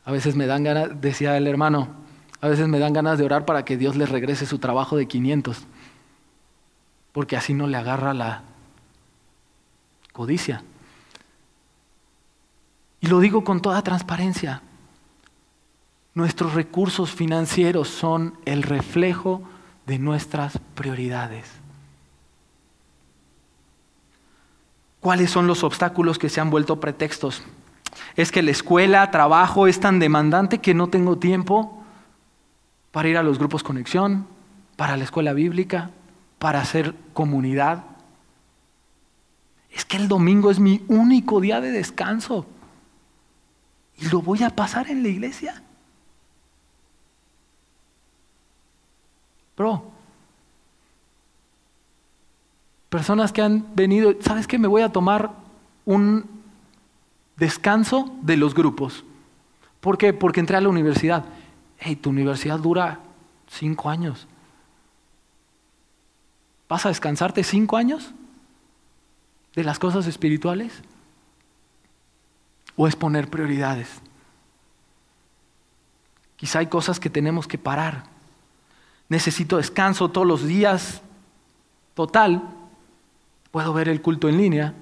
[0.04, 1.88] A veces me dan ganas, decía el hermano,
[2.40, 5.06] a veces me dan ganas de orar para que Dios les regrese su trabajo de
[5.08, 5.66] 500
[7.12, 8.42] porque así no le agarra la
[10.12, 10.62] codicia.
[13.00, 14.62] Y lo digo con toda transparencia.
[16.14, 19.42] Nuestros recursos financieros son el reflejo
[19.90, 21.50] de nuestras prioridades.
[25.00, 27.42] ¿Cuáles son los obstáculos que se han vuelto pretextos?
[28.14, 31.82] Es que la escuela, trabajo es tan demandante que no tengo tiempo
[32.92, 34.28] para ir a los grupos conexión,
[34.76, 35.90] para la escuela bíblica,
[36.38, 37.82] para hacer comunidad.
[39.72, 42.46] Es que el domingo es mi único día de descanso.
[43.98, 45.64] Y lo voy a pasar en la iglesia.
[49.60, 49.82] Bro,
[52.88, 54.58] personas que han venido, ¿sabes qué?
[54.58, 55.32] Me voy a tomar
[55.84, 56.24] un
[57.36, 59.04] descanso de los grupos.
[59.82, 60.14] ¿Por qué?
[60.14, 61.26] Porque entré a la universidad.
[61.76, 63.00] Hey, tu universidad dura
[63.48, 64.26] cinco años.
[66.66, 68.14] ¿Vas a descansarte cinco años
[69.54, 70.72] de las cosas espirituales?
[72.76, 74.00] ¿O es poner prioridades?
[76.36, 78.19] Quizá hay cosas que tenemos que parar.
[79.10, 81.02] Necesito descanso todos los días.
[81.94, 82.42] Total,
[83.50, 84.74] puedo ver el culto en línea.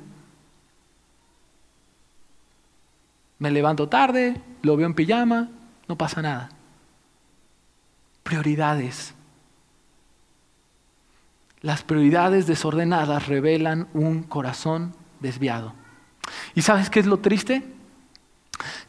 [3.39, 5.49] Me levanto tarde, lo veo en pijama,
[5.89, 6.51] no pasa nada.
[8.23, 9.15] Prioridades.
[11.63, 15.73] Las prioridades desordenadas revelan un corazón desviado.
[16.55, 17.63] ¿Y sabes qué es lo triste?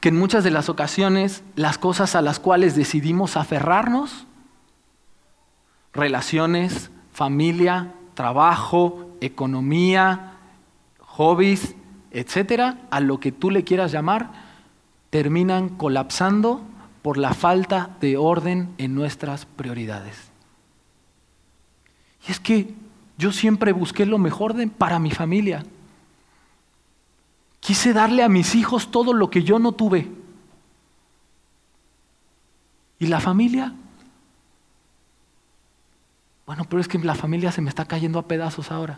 [0.02, 4.26] Que en muchas de las ocasiones las cosas a las cuales decidimos aferrarnos,
[6.00, 10.38] relaciones, familia, trabajo, economía,
[11.00, 11.76] hobbies,
[12.12, 14.32] etcétera, a lo que tú le quieras llamar,
[15.10, 16.62] terminan colapsando
[17.02, 20.30] por la falta de orden en nuestras prioridades.
[22.28, 22.74] Y es que
[23.18, 25.64] yo siempre busqué lo mejor para mi familia.
[27.60, 30.10] Quise darle a mis hijos todo lo que yo no tuve.
[33.00, 33.74] ¿Y la familia?
[36.50, 38.98] Bueno, pero es que la familia se me está cayendo a pedazos ahora.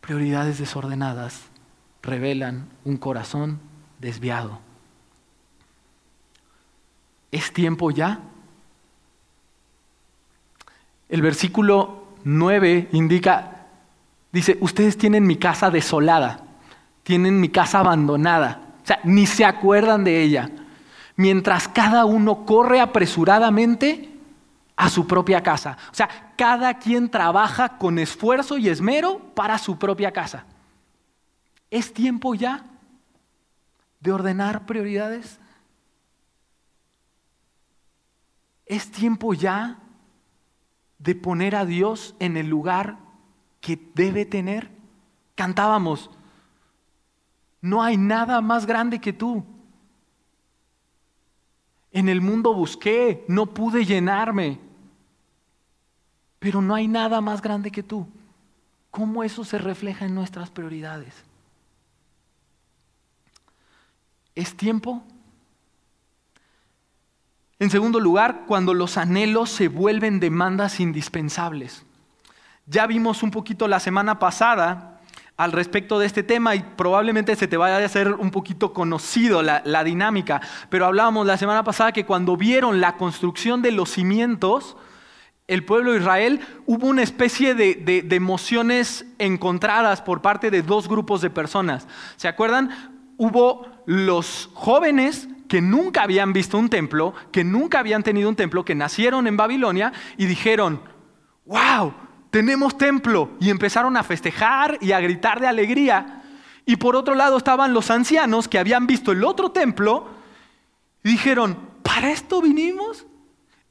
[0.00, 1.44] Prioridades desordenadas
[2.02, 3.60] revelan un corazón
[4.00, 4.58] desviado.
[7.30, 8.18] Es tiempo ya
[11.08, 13.68] el versículo 9 indica,
[14.32, 16.40] dice, ustedes tienen mi casa desolada,
[17.04, 20.50] tienen mi casa abandonada, O sea, ni se acuerdan de ella.
[21.14, 24.15] Mientras cada uno corre apresuradamente
[24.76, 25.78] a su propia casa.
[25.90, 30.44] O sea, cada quien trabaja con esfuerzo y esmero para su propia casa.
[31.70, 32.64] ¿Es tiempo ya
[34.00, 35.40] de ordenar prioridades?
[38.66, 39.78] ¿Es tiempo ya
[40.98, 42.98] de poner a Dios en el lugar
[43.60, 44.70] que debe tener?
[45.34, 46.10] Cantábamos,
[47.60, 49.44] no hay nada más grande que tú.
[51.92, 54.65] En el mundo busqué, no pude llenarme,
[56.38, 58.06] pero no hay nada más grande que tú.
[58.90, 61.14] ¿Cómo eso se refleja en nuestras prioridades?
[64.34, 65.02] ¿Es tiempo
[67.58, 71.86] en segundo lugar, cuando los anhelos se vuelven demandas indispensables.
[72.66, 75.00] Ya vimos un poquito la semana pasada
[75.38, 79.42] al respecto de este tema y probablemente se te vaya a hacer un poquito conocido
[79.42, 84.76] la, dinámica, pero hablábamos la semana pasada que cuando vieron la construcción de los cimientos,
[85.48, 91.20] el pueblo de Israel hubo una especie de, emociones encontradas por parte de dos grupos
[91.20, 91.86] de personas.
[92.16, 92.70] ¿Se acuerdan?
[93.16, 98.64] Hubo los jóvenes que nunca habían visto un templo, que nunca habían tenido un templo,
[98.64, 100.80] que nacieron en Babilonia y dijeron,
[101.44, 101.94] wow,
[102.30, 103.30] tenemos templo.
[103.38, 106.24] Y empezaron a festejar y a gritar de alegría.
[106.64, 110.08] Y por otro lado estaban los ancianos que habían visto el otro templo
[111.04, 113.06] y dijeron, ¿para esto vinimos?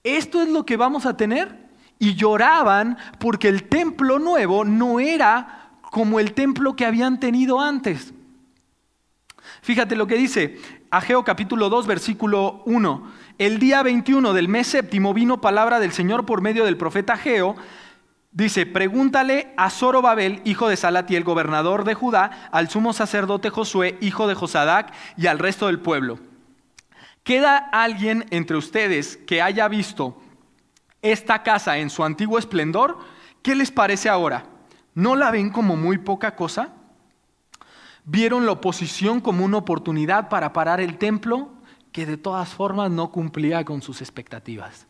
[0.05, 1.64] ¿Esto es lo que vamos a tener?
[1.99, 8.13] Y lloraban porque el templo nuevo no era como el templo que habían tenido antes.
[9.61, 10.59] Fíjate lo que dice
[10.91, 13.11] Ageo capítulo 2, versículo 1.
[13.37, 17.55] El día 21 del mes séptimo vino palabra del Señor por medio del profeta Ageo.
[18.31, 24.27] Dice, pregúntale a Zorobabel, hijo de Salatiel, gobernador de Judá, al sumo sacerdote Josué, hijo
[24.27, 26.19] de Josadac, y al resto del pueblo.
[27.23, 30.21] ¿Queda alguien entre ustedes que haya visto
[31.11, 32.97] esta casa en su antiguo esplendor?
[33.41, 34.45] ¿Qué les parece ahora?
[34.93, 36.73] ¿No la ven como muy poca cosa?
[38.05, 41.49] vieron la oposición como una oportunidad para parar el templo
[41.91, 44.85] que de todas formas no cumplía con sus expectativas.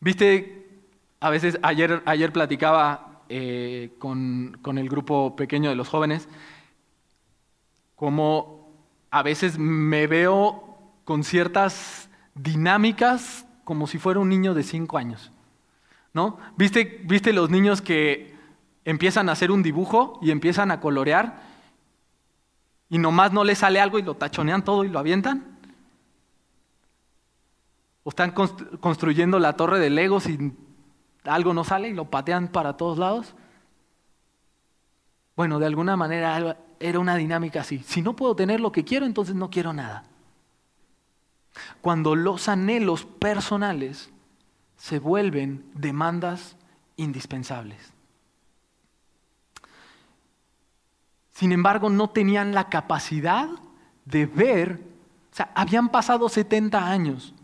[0.00, 0.84] Viste,
[1.20, 6.28] a veces ayer, ayer platicaba eh, con, con el grupo pequeño de los jóvenes,
[7.96, 8.70] como
[9.10, 15.32] a veces me veo con ciertas dinámicas como si fuera un niño de cinco años.
[16.12, 16.38] ¿No?
[16.56, 18.34] ¿Viste, ¿Viste los niños que
[18.84, 21.42] empiezan a hacer un dibujo y empiezan a colorear
[22.88, 25.58] y nomás no les sale algo y lo tachonean todo y lo avientan.
[28.04, 30.52] O están construyendo la torre de Legos y
[31.24, 33.34] algo no sale y lo patean para todos lados.
[35.34, 37.78] Bueno, de alguna manera era una dinámica así.
[37.78, 40.04] Si no puedo tener lo que quiero, entonces no quiero nada.
[41.80, 44.10] Cuando los anhelos personales
[44.76, 46.56] se vuelven demandas
[46.96, 47.92] indispensables.
[51.32, 53.48] Sin embargo, no tenían la capacidad
[54.04, 54.80] de ver,
[55.32, 57.34] o sea, habían pasado 70 años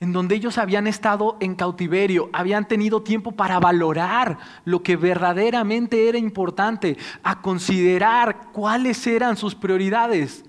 [0.00, 6.08] en donde ellos habían estado en cautiverio, habían tenido tiempo para valorar lo que verdaderamente
[6.08, 10.44] era importante, a considerar cuáles eran sus prioridades,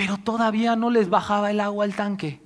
[0.00, 2.40] pero todavía no les bajaba el agua al tanque.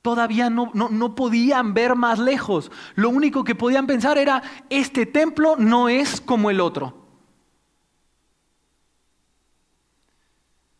[0.00, 2.70] Todavía no, no, podían ver más lejos.
[2.94, 7.04] Lo único que podían pensar era, este templo no es como el otro.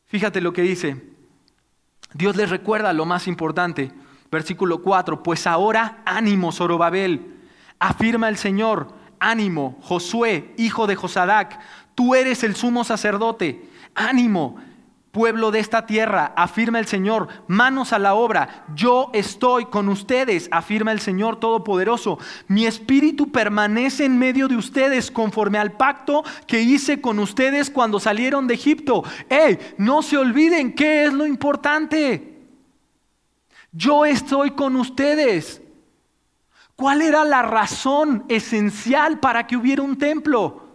[0.07, 1.17] Fíjate lo que dice.
[2.15, 3.91] Dios les recuerda lo más importante.
[4.31, 7.41] Versículo 4, pues ahora ánimo, Zorobabel,
[7.81, 11.59] afirma el Señor, ánimo, Josué, hijo de Josadac,
[11.99, 13.61] tú eres el sumo sacerdote,
[13.93, 14.55] ánimo,
[15.11, 20.49] pueblo de esta tierra, afirma el Señor, manos a la obra, yo estoy con ustedes,
[20.53, 22.21] afirma el Señor Todopoderoso.
[22.47, 27.99] Mi espíritu permanece en medio de ustedes conforme al pacto que hice con ustedes cuando
[27.99, 29.03] salieron de Egipto.
[29.29, 29.59] ¡Ey!
[29.77, 32.47] No se olviden qué es lo importante.
[33.73, 35.63] Yo estoy con ustedes.
[36.77, 40.68] ¿Cuál era la razón esencial para que hubiera un templo?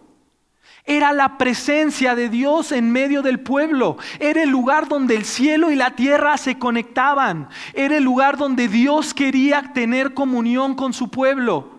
[0.86, 3.96] Era la presencia de Dios en medio del pueblo.
[4.20, 7.48] Era el lugar donde el cielo y la tierra se conectaban.
[7.72, 11.78] Era el lugar donde Dios quería tener comunión con su pueblo.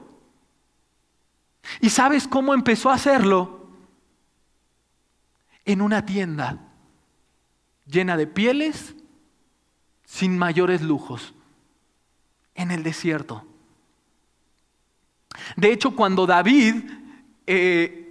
[1.81, 3.67] ¿Y sabes cómo empezó a hacerlo?
[5.65, 6.59] En una tienda
[7.85, 8.95] llena de pieles,
[10.03, 11.35] sin mayores lujos,
[12.55, 13.45] en el desierto.
[15.55, 16.89] De hecho, cuando David...
[17.47, 18.04] Eh,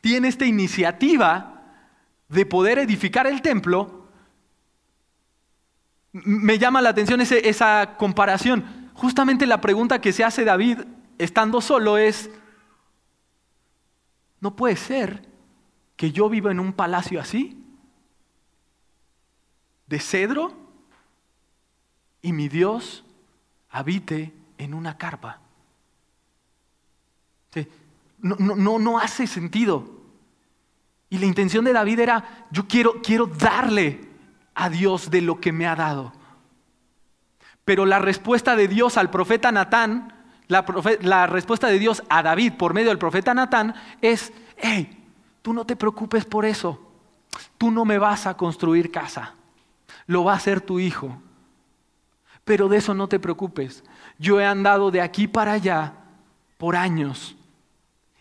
[0.00, 1.62] tiene esta iniciativa
[2.28, 4.06] de poder edificar el templo,
[6.12, 8.90] me llama la atención esa comparación.
[8.94, 10.80] Justamente la pregunta que se hace David
[11.18, 12.30] estando solo es,
[14.40, 15.26] no puede ser
[15.96, 17.62] que yo viva en un palacio así,
[19.86, 20.54] de cedro,
[22.20, 23.04] y mi Dios
[23.70, 25.40] habite en una carpa.
[28.20, 29.88] No, no, hace sentido.
[31.10, 34.00] Y la intención de David era, yo quiero, quiero darle
[34.54, 36.12] a Dios de lo que me ha dado.
[37.64, 40.12] Pero la respuesta de Dios al profeta Natán,
[40.48, 40.64] la,
[41.00, 45.04] la respuesta de Dios a David por medio del profeta Natán es, hey,
[45.42, 46.80] tú no te preocupes por eso.
[47.56, 49.34] Tú no me vas a construir casa.
[50.06, 51.22] Lo va a hacer tu hijo.
[52.44, 53.84] Pero de eso no te preocupes.
[54.18, 55.92] Yo he andado de aquí para allá
[56.56, 57.37] por años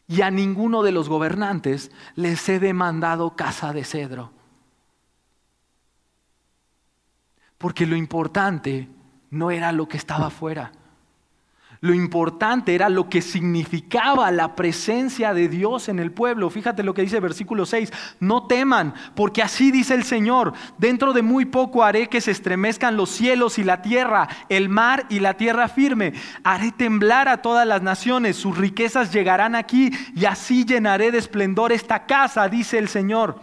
[0.08, 4.32] y a ninguno de los gobernantes les he demandado casa de cedro.
[7.58, 8.90] Porque lo importante
[9.30, 10.72] no era lo que estaba afuera.
[11.80, 16.50] Lo importante era lo que significaba la presencia de Dios en el pueblo.
[16.50, 17.92] Fíjate lo que dice versículo 6.
[18.20, 20.54] No teman, porque así dice el Señor.
[20.78, 25.06] Dentro de muy poco haré que se estremezcan los cielos y la tierra, el mar
[25.10, 26.14] y la tierra firme.
[26.44, 28.38] Haré temblar a todas las naciones.
[28.38, 33.40] Sus riquezas llegarán aquí y así llenaré de esplendor esta casa, dice el Señor.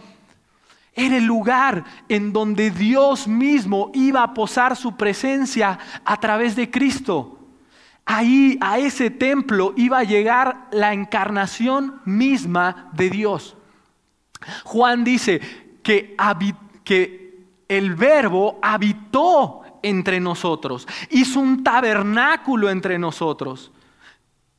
[0.93, 6.69] Era el lugar en donde Dios mismo iba a posar su presencia a través de
[6.69, 7.44] Cristo.
[8.05, 13.57] Ahí, a ese templo, iba a llegar la encarnación misma de Dios.
[14.63, 15.41] Juan dice
[15.81, 16.15] que,
[16.83, 23.71] que el verbo habitó entre nosotros, hizo un tabernáculo entre nosotros,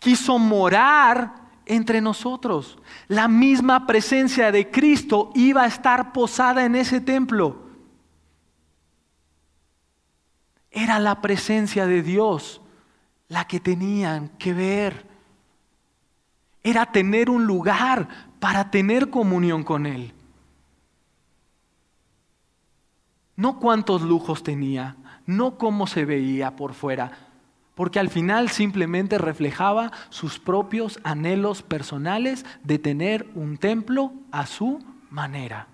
[0.01, 2.79] quiso morar entre nosotros.
[3.07, 7.65] La misma presencia de Cristo iba a estar posada en ese templo.
[10.71, 12.61] Era la presencia de Dios
[13.29, 15.07] la que tenían que ver.
[16.63, 18.09] Era tener un lugar
[18.41, 20.13] para tener comunión con Él.
[23.37, 24.97] No cuántos lujos tenía,
[25.27, 27.13] no cómo se veía por fuera,
[27.75, 34.83] porque al final simplemente reflejaba sus propios anhelos personales de tener un templo a su
[35.11, 35.69] manera.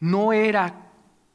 [0.00, 0.83] No era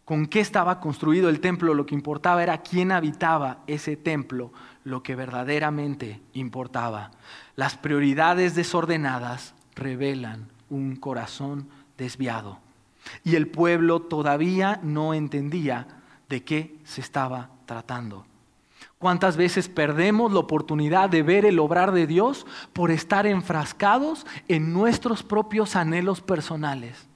[0.09, 4.51] con qué estaba construido el templo, lo que importaba era quién habitaba ese templo,
[4.83, 7.11] lo que verdaderamente importaba.
[7.55, 12.57] Las prioridades desordenadas revelan un corazón desviado.
[13.23, 15.85] Y el pueblo todavía no entendía
[16.27, 18.25] de qué se estaba tratando.
[18.97, 24.73] ¿Cuántas veces perdemos la oportunidad de ver el obrar de Dios por estar enfrascados en
[24.73, 27.08] nuestros propios anhelos personales?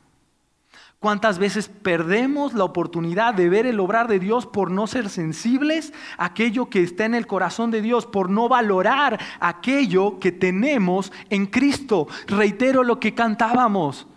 [1.03, 5.91] ¿Cuántas veces perdemos la oportunidad de ver el obrar de Dios por no ser sensibles
[6.17, 11.11] a aquello que está en el corazón de Dios, por no valorar aquello que tenemos
[11.29, 12.07] en Cristo?
[12.25, 14.07] Reitero lo que cantábamos.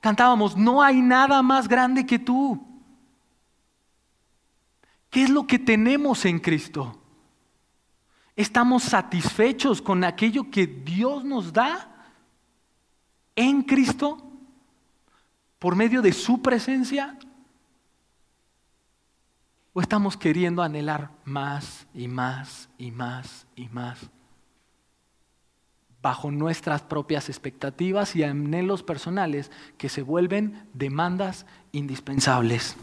[0.00, 2.66] Cantábamos, no hay nada más grande que tú.
[5.10, 6.98] ¿Qué es lo que tenemos en Cristo?
[8.34, 12.08] ¿Estamos satisfechos con aquello que Dios nos da
[13.34, 14.25] en Cristo?
[15.58, 17.18] Por medio de su presencia?
[19.72, 23.98] ¿O estamos queriendo anhelar más y más y más y más?
[26.00, 32.76] Bajo nuestras propias expectativas y anhelos personales que se vuelven demandas indispensables.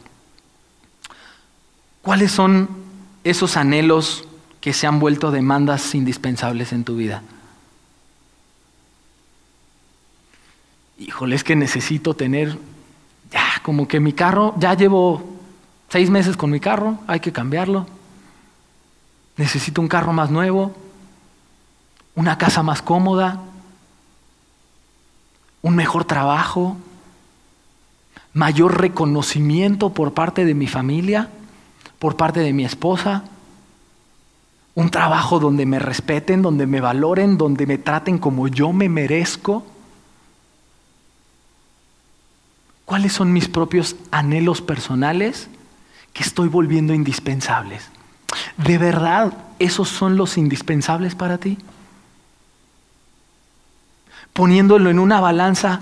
[2.01, 2.67] ¿Cuáles son
[3.24, 4.28] esos anhelos
[4.59, 7.24] que se han vuelto demandas indispensables en tu vida?
[10.98, 12.58] Híjole, es que necesito tener
[13.32, 15.24] ya, como que mi carro, ya llevo
[15.89, 17.88] seis meses con mi carro, hay que cambiarlo.
[19.38, 20.76] Necesito un carro más nuevo,
[22.16, 23.41] una casa más cómoda,
[25.64, 26.78] un mejor trabajo,
[28.34, 31.30] mayor reconocimiento por parte de mi familia,
[32.00, 33.24] por parte de mi esposa,
[34.76, 39.66] un trabajo donde me respeten, donde me valoren, donde me traten como yo me merezco.
[42.86, 45.47] ¿Cuáles son mis propios anhelos personales
[46.11, 47.89] que estoy volviendo indispensables?
[48.57, 51.57] ¿De verdad esos son los indispensables para ti?
[54.34, 55.81] Poniéndolo en una balanza,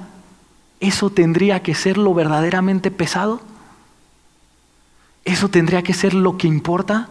[0.79, 3.41] ¿eso tendría que ser lo verdaderamente pesado?
[5.23, 7.09] ¿Eso tendría que ser lo que importa?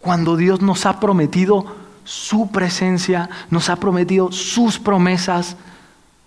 [0.00, 5.56] Cuando Dios nos ha prometido su presencia, nos ha prometido sus promesas,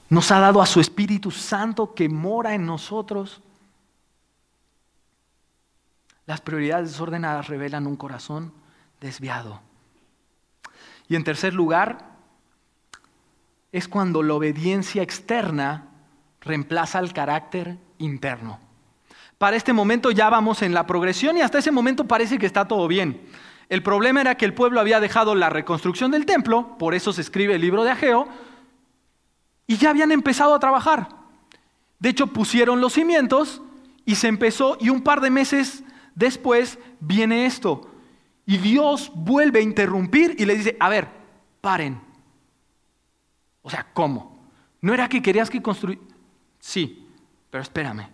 [0.09, 3.41] nos ha dado a su Espíritu Santo que mora en nosotros.
[6.26, 8.53] Las prioridades desordenadas revelan un corazón
[9.01, 9.61] desviado.
[11.07, 12.13] Y en tercer lugar,
[13.71, 15.88] es cuando la obediencia externa
[16.41, 18.59] reemplaza el carácter interno.
[19.38, 22.65] Para este momento ya vamos en la progresión y hasta ese momento parece que está
[22.65, 23.19] todo bien.
[23.70, 27.22] El problema era que el pueblo había dejado la reconstrucción del templo, por eso se
[27.22, 28.28] escribe el libro de Ageo,
[29.68, 31.09] y ya habían empezado a trabajar.
[31.99, 33.61] De hecho, pusieron los cimientos
[34.05, 35.84] y se empezó, y un par de meses
[36.16, 37.89] después viene esto.
[38.45, 41.07] Y Dios vuelve a interrumpir y le dice, a ver,
[41.61, 42.01] paren.
[43.61, 44.38] O sea, ¿cómo?
[44.82, 45.99] ¿No era que querías que construir?
[46.59, 47.07] Sí,
[47.49, 48.09] pero espérame.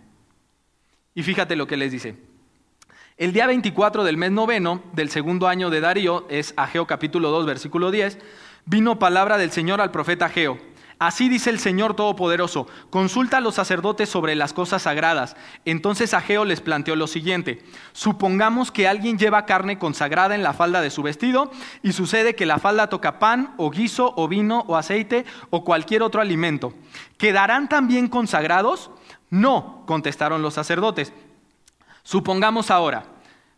[1.14, 2.29] Y fíjate lo que les dice.
[3.20, 7.44] El día 24 del mes noveno del segundo año de Darío, es Ageo capítulo 2,
[7.44, 8.16] versículo 10,
[8.64, 10.56] vino palabra del Señor al profeta Ageo
[10.98, 15.36] Así dice el Señor Todopoderoso, consulta a los sacerdotes sobre las cosas sagradas.
[15.66, 17.62] Entonces Ageo les planteó lo siguiente,
[17.92, 21.50] supongamos que alguien lleva carne consagrada en la falda de su vestido
[21.82, 26.02] y sucede que la falda toca pan o guiso o vino o aceite o cualquier
[26.02, 26.72] otro alimento.
[27.18, 28.90] ¿Quedarán también consagrados?
[29.28, 31.12] No, contestaron los sacerdotes.
[32.02, 33.04] Supongamos ahora,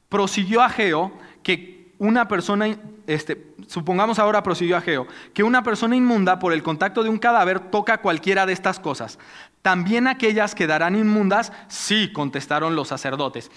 [0.09, 1.13] prosiguió Ageo
[1.43, 2.77] que una persona,
[3.07, 7.61] este, supongamos ahora, prosiguió Ageo, que una persona inmunda por el contacto de un cadáver
[7.61, 9.19] toca cualquiera de estas cosas.
[9.63, 13.53] También aquellas quedarán inmundas, sí, contestaron los sacerdotes.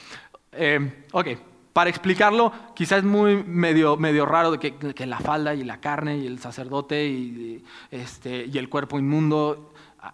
[0.51, 1.27] Eh, ok,
[1.73, 6.27] para explicarlo, quizás es muy medio, medio raro que, la falda y la carne y
[6.27, 9.73] el sacerdote y, este, y el cuerpo inmundo.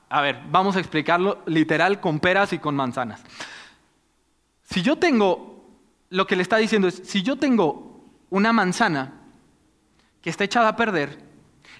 [0.09, 3.21] A ver, vamos a explicarlo literal con peras y con manzanas.
[4.71, 5.65] Si yo tengo,
[6.09, 9.13] lo que le está diciendo es, si yo tengo una manzana
[10.21, 11.19] que está echada a perder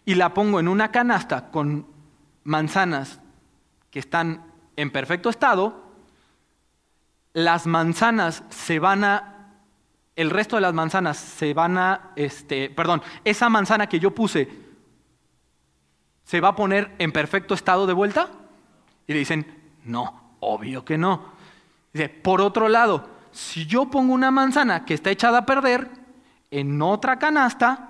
[0.04, 1.88] y la pongo en una canasta con
[2.44, 3.22] manzanas
[3.92, 5.90] que están en perfecto estado,
[7.32, 9.54] las manzanas se van a,
[10.18, 14.50] el resto de las manzanas se van a, este, perdón, esa manzana que yo puse
[16.26, 18.30] se va a poner en perfecto estado de vuelta.
[19.08, 19.46] Y le dicen,
[19.86, 21.40] no, obvio que no.
[21.94, 25.90] Dice, por otro lado, si yo pongo una manzana que está echada a perder,
[26.50, 27.88] en otra canasta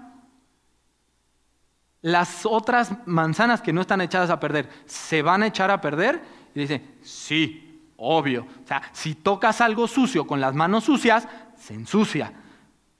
[2.01, 6.21] las otras manzanas que no están echadas a perder, ¿se van a echar a perder?
[6.55, 8.47] Y dice, sí, obvio.
[8.63, 12.33] O sea, si tocas algo sucio con las manos sucias, se ensucia.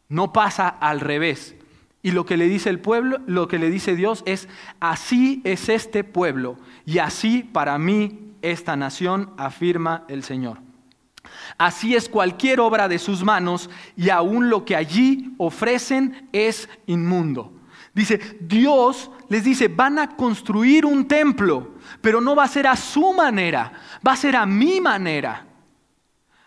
[0.07, 1.55] No pasa al revés.
[2.03, 4.47] Y lo que le dice el pueblo, lo que le dice Dios es,
[4.79, 10.57] así es este pueblo y así para mí esta nación, afirma el Señor.
[11.57, 17.53] Así es cualquier obra de sus manos y aún lo que allí ofrecen es inmundo.
[17.93, 22.75] Dice, Dios les dice, van a construir un templo, pero no va a ser a
[22.75, 23.73] su manera,
[24.05, 25.45] va a ser a mi manera.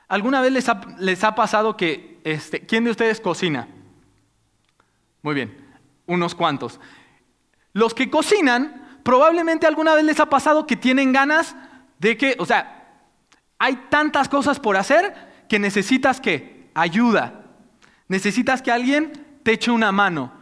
[0.09, 0.53] ¿Alguna vez
[0.99, 3.68] les ha, pasado que, este, ¿quién de ustedes cocina?
[5.22, 5.57] Muy bien,
[6.07, 6.81] unos cuantos.
[7.72, 11.57] Los que cocinan, probablemente alguna vez les ha pasado que tienen ganas
[11.99, 12.74] de que, o sea,
[13.59, 17.43] hay tantas cosas por hacer que necesitas que ayuda.
[18.09, 20.33] Necesitas que alguien te eche una mano.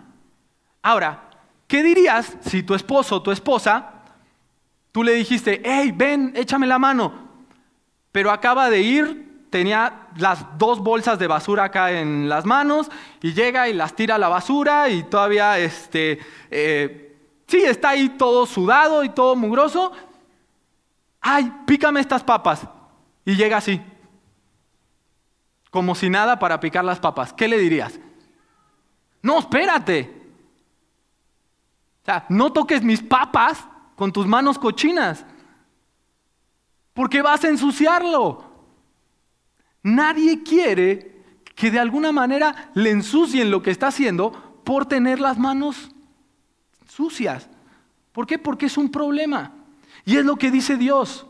[0.83, 1.31] Ahora,
[1.67, 3.91] ¿qué dirías si tu esposo o tu esposa,
[4.91, 7.13] tú le dijiste, hey, ven, échame la mano,
[8.11, 12.91] pero acaba de ir, tenía las dos bolsas de basura acá en las manos
[13.21, 16.19] y llega y las tira a la basura y todavía, este,
[16.51, 19.93] eh, sí, está ahí todo sudado y todo mugroso.
[21.21, 22.67] Ay, pícame estas papas.
[23.25, 23.81] Y llega así,
[25.71, 27.33] como si nada para picar las papas.
[27.33, 27.99] ¿Qué le dirías?
[29.23, 30.23] No, espérate.
[32.03, 35.25] O sea, no toques mis papas con tus manos cochinas,
[36.93, 38.45] porque vas a ensuciarlo.
[39.83, 41.13] Nadie quiere
[41.55, 45.91] que de alguna manera le ensucien lo que está haciendo por tener las manos
[46.89, 47.49] sucias.
[48.13, 48.39] ¿Por qué?
[48.39, 49.53] Porque es un problema.
[50.05, 51.27] Y es lo que dice Dios.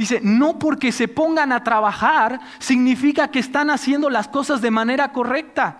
[0.00, 5.12] Dice, no porque se pongan a trabajar significa que están haciendo las cosas de manera
[5.12, 5.76] correcta.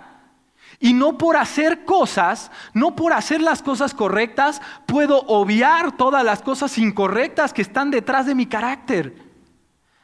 [0.79, 6.43] Y no por hacer cosas, no por hacer las cosas correctas, puedo obviar todas las
[6.43, 9.17] cosas incorrectas que están detrás de mi carácter.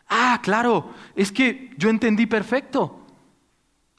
[0.09, 3.05] Ah, claro, es que yo entendí perfecto.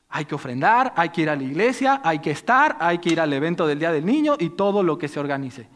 [0.09, 3.21] Hay que ofrendar, hay que ir a la iglesia, hay que estar, hay que ir
[3.21, 5.69] al evento del Día del Niño y todo lo que se organice.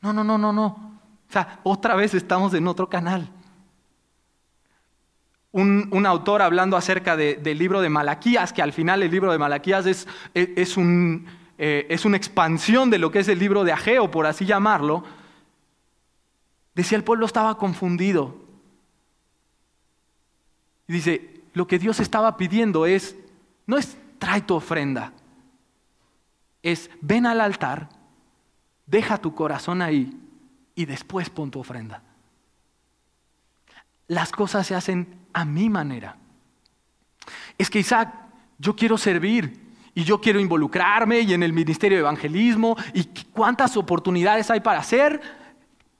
[0.00, 0.64] No, no, no, no, no.
[0.64, 3.30] O sea, otra vez estamos en otro canal.
[5.56, 9.86] Un, autor hablando acerca del libro de Malaquías, que al final el libro de Malaquías
[9.86, 11.26] es, es, un,
[11.56, 15.02] eh, es una expansión de lo que es el libro de Ageo, por así llamarlo,
[16.74, 18.36] decía el pueblo estaba confundido.
[20.88, 23.16] Y dice, lo que Dios estaba pidiendo es,
[23.66, 25.14] no es trae tu ofrenda,
[26.62, 27.88] es ven al altar,
[28.84, 30.20] deja tu corazón ahí
[30.74, 32.02] y después pon tu ofrenda.
[34.06, 36.16] Las cosas se hacen a mi manera.
[37.58, 38.10] Es que Isaac,
[38.58, 39.60] yo quiero servir
[39.94, 44.78] y yo quiero involucrarme y en el ministerio de evangelismo y cuántas oportunidades hay para
[44.78, 45.20] hacer.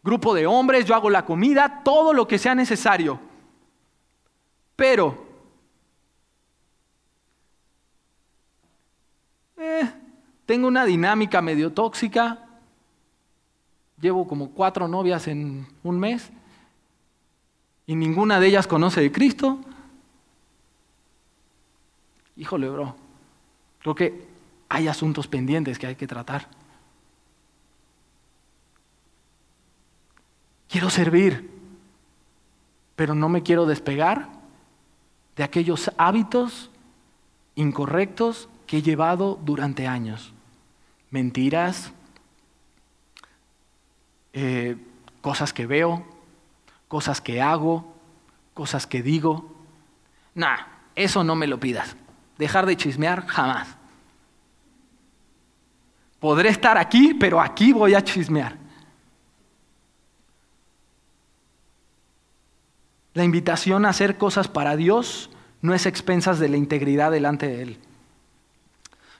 [0.02, 3.20] Grupo de hombres, yo hago la comida, todo lo que sea necesario.
[4.74, 5.26] Pero,
[9.58, 9.90] eh,
[10.46, 12.38] tengo una dinámica medio tóxica.
[14.00, 16.32] Llevo como cuatro novias en un mes
[17.86, 19.60] y ninguna de ellas conoce de Cristo,
[22.36, 22.96] híjole, bro,
[23.80, 24.26] creo que
[24.68, 26.48] hay asuntos pendientes que hay que tratar.
[30.68, 31.48] Quiero servir,
[32.96, 34.28] pero no me quiero despegar
[35.36, 36.70] de aquellos hábitos
[37.54, 40.32] incorrectos que he llevado durante años.
[41.10, 41.92] Mentiras,
[44.32, 44.76] eh,
[45.20, 46.04] cosas que veo,
[46.88, 47.94] cosas que hago,
[48.54, 49.54] cosas que digo.
[50.34, 50.56] Nah,
[50.94, 51.96] eso no me lo pidas.
[52.38, 53.76] Dejar de chismear jamás.
[56.20, 58.56] Podré estar aquí, pero aquí voy a chismear.
[63.14, 65.30] La invitación a hacer cosas para Dios
[65.62, 67.78] no es expensas de la integridad delante de Él.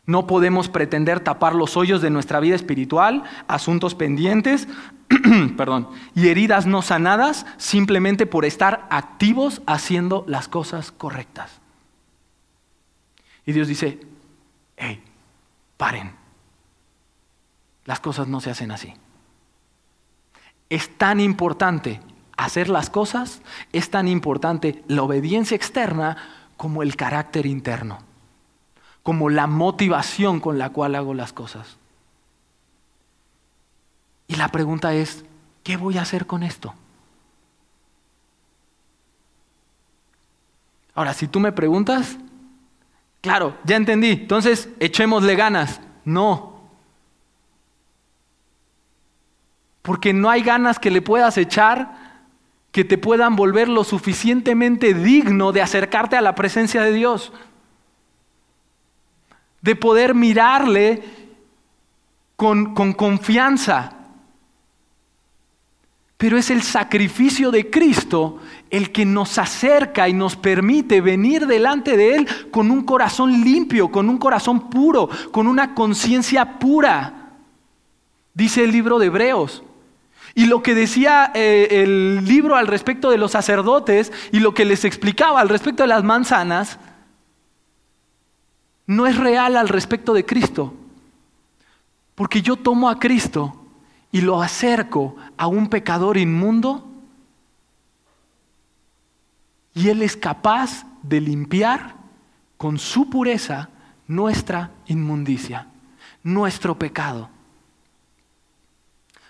[0.07, 4.69] No podemos pretender tapar los hoyos de nuestra vida espiritual, asuntos pendientes,
[5.57, 11.61] perdón, y heridas no sanadas simplemente por estar activos haciendo las cosas correctas.
[13.45, 14.01] Y Dios dice,
[14.77, 15.03] hey,
[15.77, 16.15] paren.
[17.85, 18.95] Las cosas no se hacen así.
[20.71, 22.01] Es tan importante
[22.37, 23.43] hacer las cosas,
[23.73, 26.17] es tan importante la obediencia externa
[26.57, 28.06] como el carácter interno
[29.07, 31.77] como la motivación con la cual hago las cosas.
[34.27, 35.25] Y la pregunta es,
[35.63, 36.75] ¿qué voy a hacer con esto?
[40.93, 42.17] Ahora, si tú me preguntas,
[43.21, 45.81] claro, ya entendí, entonces echémosle ganas.
[46.05, 46.63] No.
[49.83, 52.25] Porque no hay ganas que le puedas echar
[52.73, 57.33] que te puedan volver lo suficientemente digno de acercarte a la presencia de Dios
[59.67, 61.03] de poder mirarle
[62.37, 63.93] con, con confianza.
[66.17, 68.39] Pero es el sacrificio de Cristo
[68.71, 73.91] el que nos acerca y nos permite venir delante de Él con un corazón limpio,
[73.91, 77.33] con un corazón puro, con una conciencia pura.
[78.35, 79.65] Dice el libro de Hebreos.
[80.37, 84.65] Y lo que decía eh, el libro al respecto de los sacerdotes y lo que
[84.65, 86.79] les explicaba al respecto de las manzanas,
[88.87, 90.75] no es real al respecto de Cristo.
[92.15, 93.65] Porque yo tomo a Cristo
[94.11, 96.87] y lo acerco a un pecador inmundo
[99.75, 101.97] y Él es capaz de limpiar
[102.57, 103.69] con su pureza
[104.09, 105.67] nuestra inmundicia,
[106.23, 107.29] nuestro pecado.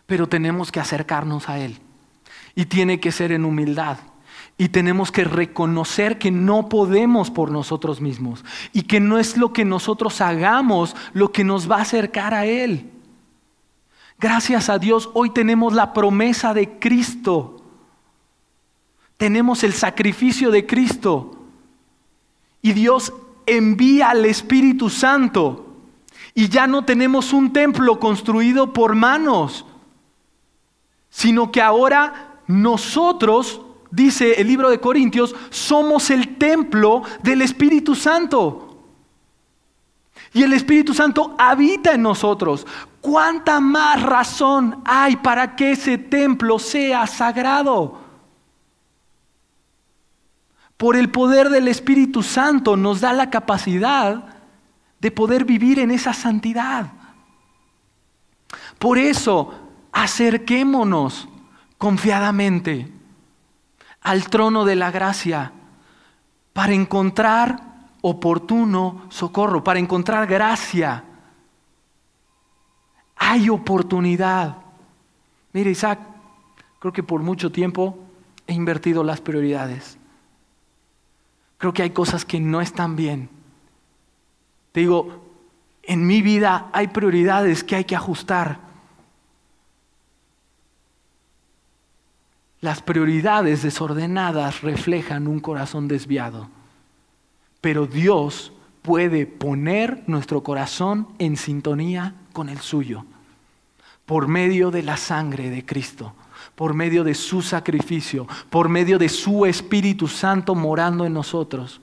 [0.07, 1.81] Pero tenemos que acercarnos a Él
[2.55, 3.99] y tiene que ser en humildad.
[4.59, 9.53] Y tenemos que reconocer que no podemos por nosotros mismos y que no es lo
[9.53, 12.91] que nosotros hagamos lo que nos va a acercar a Él.
[14.19, 17.63] Gracias a Dios, hoy tenemos la promesa de Cristo.
[19.19, 21.37] Tenemos el sacrificio de Cristo.
[22.63, 23.13] Y Dios
[23.45, 25.67] envía al Espíritu Santo.
[26.35, 29.67] Y ya no tenemos un templo construido por manos,
[31.11, 38.63] sino que ahora nosotros dice el libro de Corintios, somos el templo del Espíritu Santo.
[40.33, 42.67] Y el Espíritu Santo habita en nosotros.
[43.01, 48.01] ¿Cuánta más razón hay para que ese templo sea sagrado?
[50.77, 54.37] Por el poder del Espíritu Santo nos da la capacidad
[55.01, 56.93] de poder vivir en esa santidad.
[58.79, 59.55] Por eso,
[59.93, 61.29] acerquémonos
[61.79, 62.93] confiadamente
[64.07, 65.51] al trono de la gracia
[66.53, 67.61] para encontrar
[68.03, 71.03] oportuno socorro, para encontrar gracia.
[73.17, 74.59] Hay oportunidad.
[75.53, 75.99] Mire, Isaac,
[76.79, 77.99] creo que por mucho tiempo
[78.47, 79.99] he invertido las prioridades.
[81.59, 83.29] Creo que hay cosas que no están bien.
[84.71, 85.21] Te digo,
[85.83, 88.61] en mi vida hay prioridades que hay que ajustar.
[92.61, 96.49] Las prioridades desordenadas reflejan un corazón desviado,
[97.61, 98.53] pero Dios
[98.83, 103.05] puede poner nuestro corazón en sintonía con el suyo
[104.07, 106.15] por medio de la sangre de Cristo,
[106.55, 111.81] por medio de su sacrificio, por medio de su Espíritu Santo morando en nosotros.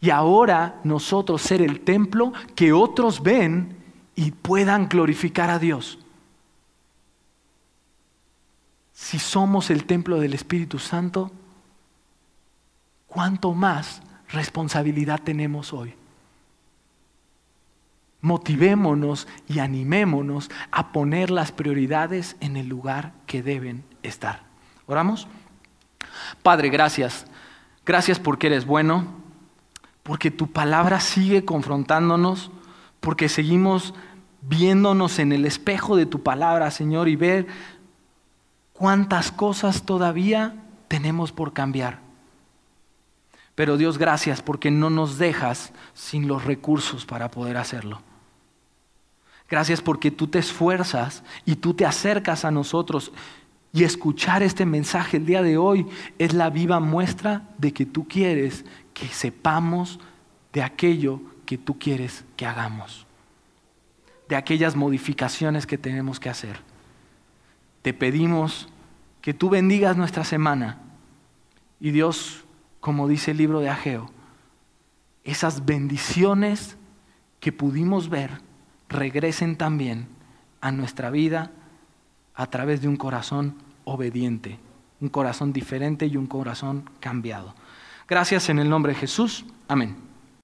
[0.00, 3.76] Y ahora nosotros ser el templo que otros ven
[4.16, 5.98] y puedan glorificar a Dios.
[8.96, 11.30] Si somos el templo del Espíritu Santo,
[13.06, 15.94] ¿cuánto más responsabilidad tenemos hoy?
[18.22, 24.44] Motivémonos y animémonos a poner las prioridades en el lugar que deben estar.
[24.86, 25.28] ¿Oramos?
[26.42, 27.26] Padre, gracias.
[27.84, 29.04] Gracias porque eres bueno,
[30.04, 32.50] porque tu palabra sigue confrontándonos,
[33.00, 33.92] porque seguimos
[34.40, 37.46] viéndonos en el espejo de tu palabra, Señor, y ver
[38.78, 40.54] cuántas cosas todavía
[40.88, 42.00] tenemos por cambiar.
[43.54, 48.02] Pero Dios, gracias porque no nos dejas sin los recursos para poder hacerlo.
[49.48, 53.12] Gracias porque tú te esfuerzas y tú te acercas a nosotros.
[53.72, 55.86] Y escuchar este mensaje el día de hoy
[56.18, 60.00] es la viva muestra de que tú quieres que sepamos
[60.52, 63.06] de aquello que tú quieres que hagamos,
[64.28, 66.65] de aquellas modificaciones que tenemos que hacer.
[67.86, 68.68] Te pedimos
[69.22, 70.80] que tú bendigas nuestra semana
[71.78, 72.44] y Dios
[72.80, 74.10] como dice el libro de Ageo,
[75.22, 76.76] esas bendiciones
[77.38, 78.40] que pudimos ver
[78.88, 80.08] regresen también
[80.60, 81.52] a nuestra vida
[82.34, 84.58] a través de un corazón obediente,
[85.00, 87.54] un corazón diferente y un corazón cambiado.
[88.08, 89.46] Gracias en el nombre de Jesús.
[89.68, 90.05] Amén.